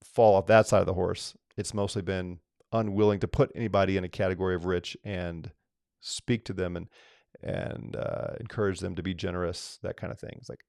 fall 0.04 0.36
off 0.36 0.48
that 0.48 0.68
side 0.68 0.80
of 0.80 0.88
the 0.88 0.94
horse. 0.94 1.36
It's 1.58 1.74
mostly 1.74 2.02
been 2.02 2.40
unwilling 2.72 3.20
to 3.20 3.28
put 3.28 3.52
anybody 3.56 3.98
in 3.98 4.04
a 4.04 4.10
category 4.10 4.56
of 4.56 4.66
rich 4.66 4.98
and 5.04 5.52
speak 6.00 6.46
to 6.46 6.54
them 6.54 6.76
and 6.76 6.88
and 7.44 7.96
uh, 7.96 8.34
encourage 8.40 8.80
them 8.80 8.96
to 8.96 9.02
be 9.02 9.14
generous, 9.14 9.80
that 9.82 9.98
kind 9.98 10.12
of 10.12 10.20
thing. 10.20 10.36
It's 10.38 10.50
like 10.50 10.64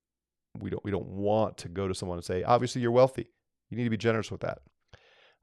we 0.58 0.70
don't 0.70 0.84
we 0.84 0.90
don't 0.90 1.06
want 1.06 1.58
to 1.58 1.68
go 1.68 1.88
to 1.88 1.94
someone 1.94 2.18
and 2.18 2.24
say, 2.24 2.42
obviously 2.42 2.82
you're 2.82 2.90
wealthy, 2.90 3.28
you 3.70 3.76
need 3.76 3.84
to 3.84 3.90
be 3.90 3.96
generous 3.96 4.30
with 4.30 4.40
that. 4.40 4.58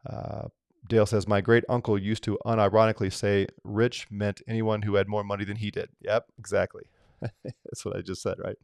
Uh, 0.10 0.48
Dale 0.88 1.06
says, 1.06 1.28
my 1.28 1.41
great 1.41 1.65
uncle 1.67 1.98
used 1.98 2.24
to 2.24 2.39
unironically 2.45 3.12
say, 3.12 3.48
rich 3.63 4.08
meant 4.10 4.41
anyone 4.48 4.82
who 4.82 4.95
had 4.95 5.08
more 5.08 5.24
money 5.24 5.43
than 5.43 5.58
he 5.58 5.72
did. 5.72 5.89
Yep, 6.02 6.26
exactly. 6.38 6.84
That's 7.22 7.84
what 7.84 7.98
I 7.98 8.02
just 8.02 8.22
said, 8.22 8.38
right? 8.39 8.56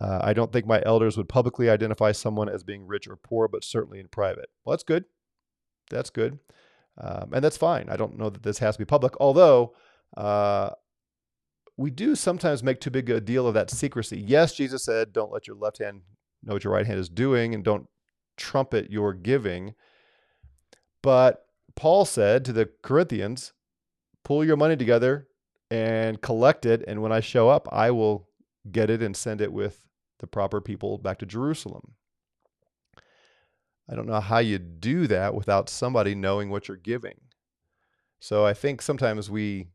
Uh, 0.00 0.20
I 0.22 0.32
don't 0.32 0.52
think 0.52 0.66
my 0.66 0.82
elders 0.84 1.16
would 1.16 1.28
publicly 1.28 1.68
identify 1.70 2.12
someone 2.12 2.48
as 2.48 2.64
being 2.64 2.86
rich 2.86 3.08
or 3.08 3.16
poor, 3.16 3.48
but 3.48 3.64
certainly 3.64 4.00
in 4.00 4.08
private. 4.08 4.48
Well, 4.64 4.72
that's 4.72 4.82
good. 4.82 5.04
That's 5.90 6.10
good. 6.10 6.38
Um, 6.98 7.30
and 7.32 7.44
that's 7.44 7.56
fine. 7.56 7.88
I 7.88 7.96
don't 7.96 8.18
know 8.18 8.30
that 8.30 8.42
this 8.42 8.58
has 8.58 8.76
to 8.76 8.80
be 8.80 8.84
public, 8.84 9.14
although 9.20 9.74
uh, 10.16 10.70
we 11.76 11.90
do 11.90 12.14
sometimes 12.14 12.62
make 12.62 12.80
too 12.80 12.90
big 12.90 13.10
a 13.10 13.20
deal 13.20 13.46
of 13.46 13.54
that 13.54 13.70
secrecy. 13.70 14.18
Yes, 14.18 14.54
Jesus 14.54 14.84
said, 14.84 15.12
don't 15.12 15.32
let 15.32 15.46
your 15.46 15.56
left 15.56 15.78
hand 15.78 16.02
know 16.42 16.54
what 16.54 16.64
your 16.64 16.72
right 16.72 16.86
hand 16.86 17.00
is 17.00 17.08
doing 17.08 17.54
and 17.54 17.64
don't 17.64 17.88
trumpet 18.36 18.90
your 18.90 19.12
giving. 19.12 19.74
But 21.02 21.46
Paul 21.74 22.04
said 22.04 22.44
to 22.44 22.52
the 22.52 22.70
Corinthians, 22.82 23.52
pull 24.24 24.44
your 24.44 24.56
money 24.56 24.76
together 24.76 25.28
and 25.70 26.20
collect 26.20 26.64
it. 26.64 26.84
And 26.86 27.02
when 27.02 27.12
I 27.12 27.20
show 27.20 27.48
up, 27.48 27.68
I 27.72 27.90
will 27.90 28.28
get 28.70 28.90
it 28.90 29.02
and 29.02 29.16
send 29.16 29.40
it 29.40 29.52
with 29.52 29.86
the 30.20 30.26
proper 30.26 30.60
people 30.60 30.98
back 30.98 31.18
to 31.18 31.26
Jerusalem. 31.26 31.94
I 33.90 33.94
don't 33.94 34.06
know 34.06 34.20
how 34.20 34.38
you 34.38 34.58
do 34.58 35.06
that 35.08 35.34
without 35.34 35.68
somebody 35.68 36.14
knowing 36.14 36.48
what 36.48 36.68
you're 36.68 36.76
giving. 36.76 37.20
So 38.20 38.46
I 38.46 38.54
think 38.54 38.80
sometimes 38.80 39.30
we 39.30 39.68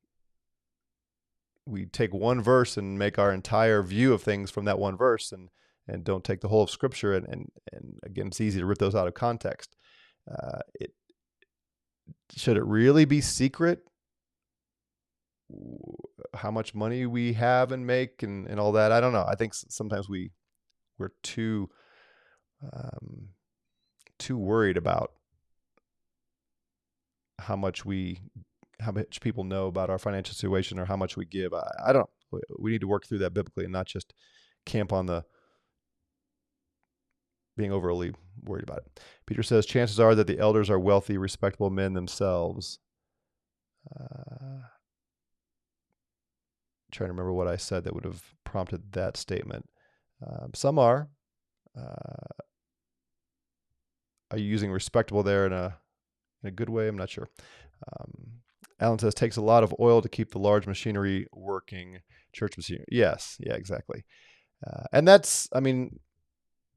we 1.70 1.86
take 1.86 2.14
one 2.14 2.42
verse 2.42 2.78
and 2.78 2.98
make 2.98 3.20
our 3.20 3.32
entire 3.32 3.84
view 3.84 4.14
of 4.14 4.24
things 4.24 4.50
from 4.50 4.66
that 4.66 4.80
one 4.80 4.98
verse 4.98 5.32
and 5.32 5.50
and 5.88 6.04
don't 6.04 6.24
take 6.24 6.42
the 6.42 6.48
whole 6.48 6.64
of 6.64 6.70
scripture 6.70 7.14
and 7.14 7.28
and, 7.28 7.52
and 7.72 8.00
again 8.04 8.28
it's 8.28 8.42
easy 8.42 8.60
to 8.60 8.66
rip 8.66 8.78
those 8.78 8.96
out 8.96 9.08
of 9.08 9.14
context. 9.14 9.76
Uh, 10.30 10.60
it 10.80 10.94
should 12.36 12.58
it 12.58 12.66
really 12.66 13.06
be 13.06 13.22
secret 13.22 13.82
how 16.36 16.52
much 16.52 16.76
money 16.76 17.06
we 17.06 17.34
have 17.34 17.72
and 17.72 17.88
make 17.88 18.22
and, 18.22 18.48
and 18.48 18.60
all 18.60 18.72
that. 18.74 18.92
I 18.92 19.00
don't 19.00 19.14
know. 19.14 19.26
I 19.28 19.36
think 19.36 19.54
sometimes 19.54 20.08
we 20.08 20.32
we're 20.98 21.12
too 21.24 21.70
um, 22.74 23.30
too 24.18 24.38
worried 24.38 24.78
about 24.78 25.14
how 27.40 27.56
much 27.56 27.86
we 27.86 28.20
how 28.80 28.92
much 28.92 29.22
people 29.22 29.44
know 29.44 29.68
about 29.68 29.90
our 29.90 30.00
financial 30.00 30.34
situation 30.34 30.80
or 30.80 30.86
how 30.86 30.96
much 30.96 31.18
we 31.18 31.26
give. 31.26 31.54
I, 31.54 31.70
I 31.88 31.94
don't. 31.94 32.10
We 32.60 32.72
need 32.72 32.82
to 32.82 32.88
work 32.88 33.06
through 33.06 33.20
that 33.20 33.34
biblically 33.34 33.66
and 33.66 33.74
not 33.74 33.88
just 33.88 34.14
camp 34.66 34.94
on 34.94 35.08
the 35.08 35.26
being 37.58 37.72
overly 37.72 38.14
worried 38.44 38.64
about 38.64 38.78
it. 38.80 39.00
Peter 39.26 39.44
says 39.44 39.66
chances 39.66 40.00
are 40.00 40.16
that 40.16 40.28
the 40.28 40.40
elders 40.40 40.70
are 40.70 40.80
wealthy, 40.80 41.18
respectable 41.18 41.70
men 41.70 41.94
themselves. 41.94 42.80
Uh, 44.00 44.64
trying 46.92 47.08
to 47.08 47.14
remember 47.14 47.34
what 47.34 47.48
I 47.48 47.58
said 47.58 47.84
that 47.84 47.94
would 47.94 48.06
have 48.06 48.24
prompted 48.44 48.94
that 48.94 49.18
statement. 49.18 49.68
Um, 50.26 50.52
some 50.54 50.80
are. 50.80 51.10
Uh, 51.78 52.44
are 54.32 54.38
you 54.38 54.46
using 54.46 54.72
respectable 54.72 55.24
there 55.24 55.46
in 55.46 55.54
a 55.54 55.78
in 56.44 56.50
a 56.50 56.52
good 56.52 56.70
way? 56.70 56.88
I'm 56.88 56.98
not 56.98 57.10
sure. 57.10 57.28
Um, 57.92 58.39
Alan 58.80 59.00
says 59.00 59.14
takes 59.14 59.38
a 59.38 59.42
lot 59.42 59.64
of 59.64 59.76
oil 59.80 60.02
to 60.02 60.10
keep 60.10 60.32
the 60.32 60.40
large 60.40 60.68
machinery 60.68 61.28
working. 61.34 62.00
Church 62.32 62.58
machinery. 62.58 62.86
Yes, 62.90 63.38
yeah, 63.40 63.54
exactly. 63.54 64.06
Uh, 64.66 64.84
and 64.92 65.08
that's, 65.08 65.50
I 65.54 65.60
mean, 65.60 66.00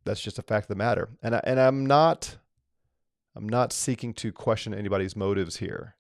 that's 0.04 0.20
just 0.20 0.38
a 0.38 0.42
fact 0.42 0.64
of 0.64 0.68
the 0.68 0.74
matter. 0.76 1.10
And 1.22 1.34
I, 1.34 1.40
and 1.44 1.60
I'm 1.60 1.86
not, 1.86 2.38
I'm 3.36 3.48
not 3.48 3.72
seeking 3.72 4.14
to 4.14 4.32
question 4.32 4.74
anybody's 4.74 5.14
motives 5.14 5.56
here. 5.56 5.96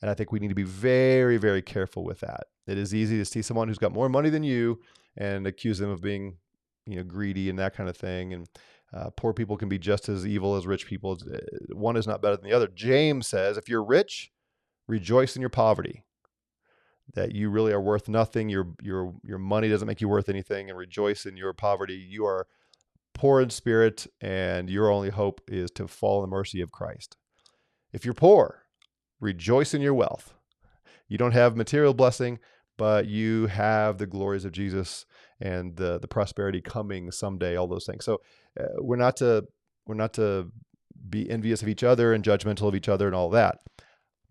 And 0.00 0.10
I 0.10 0.14
think 0.14 0.32
we 0.32 0.40
need 0.40 0.48
to 0.48 0.54
be 0.54 0.62
very, 0.62 1.36
very 1.36 1.62
careful 1.62 2.04
with 2.04 2.20
that. 2.20 2.44
It 2.66 2.78
is 2.78 2.94
easy 2.94 3.18
to 3.18 3.24
see 3.24 3.42
someone 3.42 3.68
who's 3.68 3.78
got 3.78 3.92
more 3.92 4.08
money 4.08 4.30
than 4.30 4.42
you 4.42 4.80
and 5.16 5.46
accuse 5.46 5.78
them 5.78 5.90
of 5.90 6.00
being, 6.02 6.38
you 6.86 6.96
know, 6.96 7.04
greedy 7.04 7.50
and 7.50 7.58
that 7.58 7.74
kind 7.74 7.88
of 7.88 7.96
thing. 7.96 8.32
And 8.32 8.48
uh, 8.92 9.10
poor 9.16 9.32
people 9.32 9.56
can 9.56 9.68
be 9.68 9.78
just 9.78 10.08
as 10.08 10.26
evil 10.26 10.56
as 10.56 10.66
rich 10.66 10.86
people. 10.86 11.18
Uh, 11.32 11.38
one 11.74 11.96
is 11.96 12.06
not 12.06 12.20
better 12.20 12.36
than 12.36 12.48
the 12.48 12.56
other. 12.56 12.68
James 12.68 13.26
says, 13.26 13.56
if 13.56 13.68
you're 13.68 13.84
rich, 13.84 14.30
rejoice 14.86 15.36
in 15.36 15.40
your 15.40 15.50
poverty. 15.50 16.04
That 17.14 17.34
you 17.34 17.50
really 17.50 17.72
are 17.72 17.80
worth 17.80 18.08
nothing. 18.08 18.48
Your 18.48 18.68
your 18.80 19.14
your 19.22 19.38
money 19.38 19.68
doesn't 19.68 19.88
make 19.88 20.00
you 20.00 20.08
worth 20.08 20.28
anything, 20.28 20.70
and 20.70 20.78
rejoice 20.78 21.26
in 21.26 21.36
your 21.36 21.52
poverty. 21.52 21.94
You 21.94 22.24
are 22.24 22.46
poor 23.14 23.40
in 23.40 23.50
spirit, 23.50 24.06
and 24.20 24.70
your 24.70 24.90
only 24.90 25.10
hope 25.10 25.40
is 25.48 25.70
to 25.72 25.88
fall 25.88 26.22
in 26.22 26.30
the 26.30 26.34
mercy 26.34 26.60
of 26.60 26.72
Christ. 26.72 27.16
If 27.92 28.04
you're 28.04 28.14
poor, 28.14 28.62
rejoice 29.20 29.74
in 29.74 29.82
your 29.82 29.94
wealth. 29.94 30.32
You 31.08 31.18
don't 31.18 31.32
have 31.32 31.56
material 31.56 31.92
blessing, 31.92 32.38
but 32.78 33.06
you 33.06 33.46
have 33.48 33.98
the 33.98 34.06
glories 34.06 34.44
of 34.46 34.52
Jesus 34.52 35.04
and 35.40 35.76
the 35.76 35.98
the 35.98 36.08
prosperity 36.08 36.62
coming 36.62 37.10
someday. 37.10 37.56
All 37.56 37.66
those 37.66 37.84
things. 37.84 38.04
So 38.04 38.22
uh, 38.58 38.64
we're 38.78 38.96
not 38.96 39.16
to 39.16 39.44
we're 39.86 39.94
not 39.96 40.14
to 40.14 40.50
be 41.10 41.28
envious 41.28 41.62
of 41.62 41.68
each 41.68 41.82
other 41.82 42.14
and 42.14 42.24
judgmental 42.24 42.68
of 42.68 42.74
each 42.74 42.88
other 42.88 43.06
and 43.06 43.14
all 43.14 43.28
that. 43.30 43.58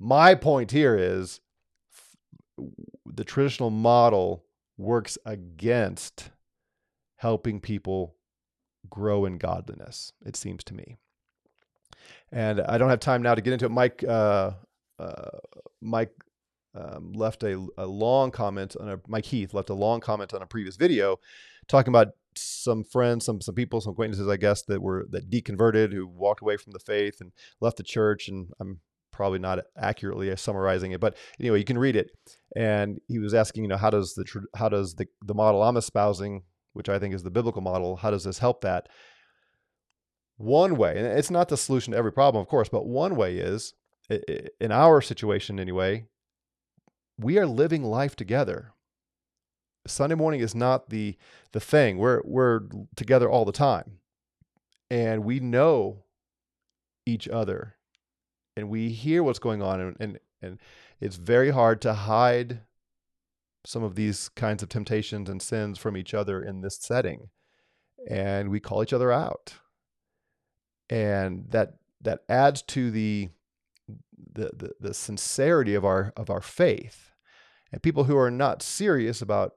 My 0.03 0.33
point 0.33 0.71
here 0.71 0.97
is 0.97 1.41
the 3.05 3.23
traditional 3.23 3.69
model 3.69 4.43
works 4.75 5.15
against 5.25 6.31
helping 7.17 7.59
people 7.59 8.15
grow 8.89 9.25
in 9.25 9.37
godliness. 9.37 10.11
It 10.25 10.35
seems 10.35 10.63
to 10.63 10.73
me. 10.73 10.97
And 12.31 12.61
I 12.61 12.79
don't 12.79 12.89
have 12.89 12.99
time 12.99 13.21
now 13.21 13.35
to 13.35 13.41
get 13.41 13.53
into 13.53 13.65
it. 13.65 13.71
Mike, 13.71 14.03
uh, 14.07 14.53
uh, 14.97 15.37
Mike 15.81 16.15
um, 16.73 17.13
left 17.13 17.43
a, 17.43 17.63
a 17.77 17.85
long 17.85 18.31
comment 18.31 18.75
on 18.79 18.89
a 18.89 18.99
Mike 19.07 19.25
Heath 19.25 19.53
left 19.53 19.69
a 19.69 19.75
long 19.75 19.99
comment 19.99 20.33
on 20.33 20.41
a 20.41 20.47
previous 20.47 20.77
video 20.77 21.19
talking 21.67 21.91
about 21.91 22.13
some 22.35 22.83
friends, 22.83 23.25
some 23.25 23.39
some 23.39 23.53
people, 23.53 23.81
some 23.81 23.91
acquaintances, 23.91 24.27
I 24.27 24.37
guess, 24.37 24.63
that 24.63 24.81
were 24.81 25.05
that 25.11 25.29
deconverted, 25.29 25.93
who 25.93 26.07
walked 26.07 26.41
away 26.41 26.57
from 26.57 26.73
the 26.73 26.79
faith 26.79 27.21
and 27.21 27.33
left 27.59 27.77
the 27.77 27.83
church. 27.83 28.29
And 28.29 28.47
I'm 28.59 28.79
probably 29.11 29.39
not 29.39 29.59
accurately 29.77 30.35
summarizing 30.35 30.91
it, 30.91 30.99
but 30.99 31.15
anyway, 31.39 31.59
you 31.59 31.65
can 31.65 31.77
read 31.77 31.95
it. 31.95 32.11
And 32.55 32.99
he 33.07 33.19
was 33.19 33.33
asking, 33.33 33.63
you 33.63 33.69
know, 33.69 33.77
how 33.77 33.89
does 33.89 34.13
the 34.13 34.25
how 34.55 34.69
does 34.69 34.95
the 34.95 35.07
the 35.25 35.33
model 35.33 35.63
I'm 35.63 35.77
espousing, 35.77 36.43
which 36.73 36.89
I 36.89 36.99
think 36.99 37.13
is 37.13 37.23
the 37.23 37.31
biblical 37.31 37.61
model, 37.61 37.97
how 37.97 38.11
does 38.11 38.23
this 38.23 38.39
help 38.39 38.61
that? 38.61 38.89
One 40.37 40.75
way, 40.75 40.97
and 40.97 41.05
it's 41.05 41.29
not 41.29 41.49
the 41.49 41.57
solution 41.57 41.91
to 41.91 41.97
every 41.97 42.11
problem, 42.11 42.41
of 42.41 42.47
course, 42.47 42.67
but 42.67 42.87
one 42.87 43.15
way 43.15 43.37
is 43.37 43.73
in 44.59 44.71
our 44.71 45.01
situation 45.01 45.59
anyway, 45.59 46.07
we 47.17 47.37
are 47.37 47.45
living 47.45 47.83
life 47.83 48.15
together. 48.15 48.73
Sunday 49.87 50.15
morning 50.15 50.41
is 50.41 50.53
not 50.53 50.89
the 50.89 51.17
the 51.53 51.59
thing. 51.59 51.97
We're 51.97 52.21
we're 52.23 52.61
together 52.95 53.29
all 53.29 53.45
the 53.45 53.51
time. 53.51 53.99
And 54.89 55.23
we 55.23 55.39
know 55.39 56.03
each 57.05 57.27
other 57.27 57.77
and 58.55 58.69
we 58.69 58.89
hear 58.89 59.23
what's 59.23 59.39
going 59.39 59.61
on 59.61 59.79
and, 59.79 59.97
and 59.99 60.19
and 60.41 60.59
it's 60.99 61.17
very 61.17 61.51
hard 61.51 61.81
to 61.81 61.93
hide 61.93 62.61
some 63.65 63.83
of 63.83 63.95
these 63.95 64.29
kinds 64.29 64.63
of 64.63 64.69
temptations 64.69 65.29
and 65.29 65.41
sins 65.41 65.77
from 65.77 65.95
each 65.95 66.13
other 66.13 66.41
in 66.41 66.61
this 66.61 66.77
setting 66.81 67.29
and 68.07 68.49
we 68.49 68.59
call 68.59 68.83
each 68.83 68.93
other 68.93 69.11
out. 69.11 69.55
And 70.89 71.45
that 71.49 71.75
that 72.01 72.21
adds 72.27 72.61
to 72.63 72.91
the 72.91 73.29
the 74.33 74.51
the, 74.53 74.71
the 74.79 74.93
sincerity 74.93 75.75
of 75.75 75.85
our 75.85 76.13
of 76.15 76.29
our 76.29 76.41
faith. 76.41 77.11
And 77.71 77.81
people 77.81 78.05
who 78.05 78.17
are 78.17 78.31
not 78.31 78.61
serious 78.61 79.21
about 79.21 79.53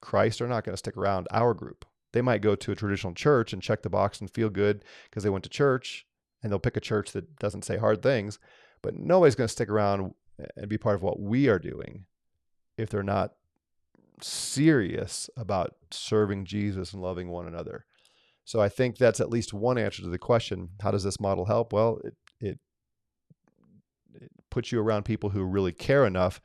Christ 0.00 0.42
are 0.42 0.48
not 0.48 0.64
going 0.64 0.74
to 0.74 0.78
stick 0.78 0.96
around 0.96 1.26
our 1.30 1.54
group. 1.54 1.86
They 2.12 2.22
might 2.22 2.42
go 2.42 2.54
to 2.54 2.72
a 2.72 2.76
traditional 2.76 3.14
church 3.14 3.52
and 3.52 3.62
check 3.62 3.82
the 3.82 3.88
box 3.88 4.20
and 4.20 4.30
feel 4.30 4.50
good 4.50 4.84
because 5.08 5.22
they 5.22 5.30
went 5.30 5.44
to 5.44 5.50
church 5.50 6.06
and 6.42 6.50
they'll 6.50 6.58
pick 6.58 6.76
a 6.76 6.80
church 6.80 7.12
that 7.12 7.36
doesn't 7.36 7.64
say 7.64 7.76
hard 7.76 8.02
things, 8.02 8.38
but 8.82 8.94
nobody's 8.96 9.34
going 9.34 9.48
to 9.48 9.52
stick 9.52 9.68
around 9.68 10.14
and 10.56 10.68
be 10.68 10.78
part 10.78 10.96
of 10.96 11.02
what 11.02 11.20
we 11.20 11.48
are 11.48 11.58
doing 11.58 12.06
if 12.76 12.88
they're 12.88 13.02
not 13.02 13.32
serious 14.22 15.28
about 15.36 15.76
serving 15.90 16.44
Jesus 16.44 16.92
and 16.92 17.02
loving 17.02 17.28
one 17.28 17.46
another. 17.46 17.84
So 18.44 18.60
I 18.60 18.68
think 18.68 18.96
that's 18.96 19.20
at 19.20 19.30
least 19.30 19.52
one 19.52 19.78
answer 19.78 20.02
to 20.02 20.08
the 20.08 20.18
question, 20.18 20.70
how 20.80 20.90
does 20.90 21.04
this 21.04 21.20
model 21.20 21.46
help? 21.46 21.72
Well, 21.72 22.00
it 22.04 22.14
it, 22.40 22.58
it 24.14 24.30
puts 24.50 24.72
you 24.72 24.80
around 24.80 25.04
people 25.04 25.30
who 25.30 25.44
really 25.44 25.72
care 25.72 26.06
enough 26.06 26.40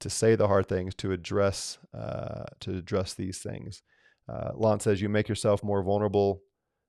to 0.00 0.10
say 0.10 0.34
the 0.34 0.48
hard 0.48 0.66
things, 0.66 0.94
to 0.96 1.12
address 1.12 1.78
uh, 1.94 2.44
to 2.60 2.76
address 2.78 3.14
these 3.14 3.38
things. 3.38 3.82
Uh, 4.28 4.50
Lon 4.54 4.80
says 4.80 5.00
you 5.00 5.08
make 5.08 5.28
yourself 5.28 5.62
more 5.62 5.82
vulnerable, 5.82 6.40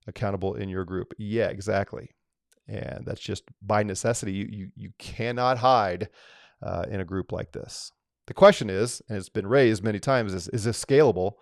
accountable 0.07 0.55
in 0.55 0.69
your 0.69 0.85
group. 0.85 1.13
Yeah, 1.17 1.47
exactly 1.47 2.15
and 2.67 3.05
that's 3.05 3.21
just 3.21 3.43
by 3.61 3.83
necessity. 3.83 4.33
You 4.33 4.47
you, 4.49 4.69
you 4.75 4.89
cannot 4.97 5.57
hide 5.57 6.09
uh, 6.61 6.85
in 6.89 6.99
a 6.99 7.05
group 7.05 7.31
like 7.31 7.51
this. 7.51 7.91
The 8.27 8.33
question 8.33 8.69
is, 8.69 9.01
and 9.07 9.17
it's 9.17 9.29
been 9.29 9.47
raised 9.47 9.83
many 9.83 9.99
times, 9.99 10.33
is 10.33 10.47
is 10.49 10.63
this 10.63 10.83
scalable? 10.83 11.33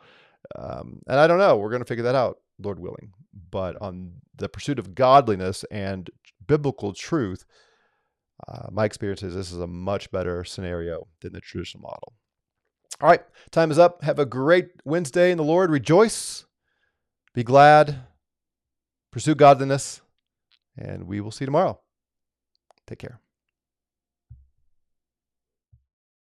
Um, 0.58 1.02
and 1.08 1.20
I 1.20 1.28
don't 1.28 1.40
know. 1.40 1.58
We're 1.58 1.72
going 1.72 1.82
to 1.82 1.88
figure 1.88 2.04
that 2.04 2.16
out, 2.16 2.38
Lord 2.60 2.80
willing. 2.80 3.12
But 3.52 3.82
on 3.82 4.14
the 4.36 4.48
pursuit 4.48 4.78
of 4.78 4.94
godliness 4.94 5.66
and 5.72 6.10
biblical 6.46 6.94
truth, 6.94 7.46
uh, 8.48 8.68
my 8.72 8.86
experience 8.86 9.24
is 9.24 9.34
this 9.34 9.52
is 9.52 9.60
a 9.60 9.68
much 9.68 10.12
better 10.12 10.44
scenario 10.44 11.08
than 11.22 11.34
the 11.34 11.42
traditional 11.42 11.82
model. 11.82 12.14
All 13.02 13.10
right, 13.10 13.24
time 13.52 13.72
is 13.72 13.80
up. 13.80 14.04
Have 14.04 14.20
a 14.20 14.26
great 14.26 14.68
Wednesday 14.86 15.32
in 15.32 15.38
the 15.38 15.44
Lord. 15.44 15.72
Rejoice, 15.72 16.46
be 17.34 17.44
glad, 17.44 18.04
pursue 19.12 19.36
godliness 19.36 20.02
and 20.78 21.08
we 21.08 21.22
will 21.22 21.32
see 21.32 21.44
you 21.44 21.48
tomorrow. 21.48 21.80
Take 22.88 23.00
care. 23.00 23.20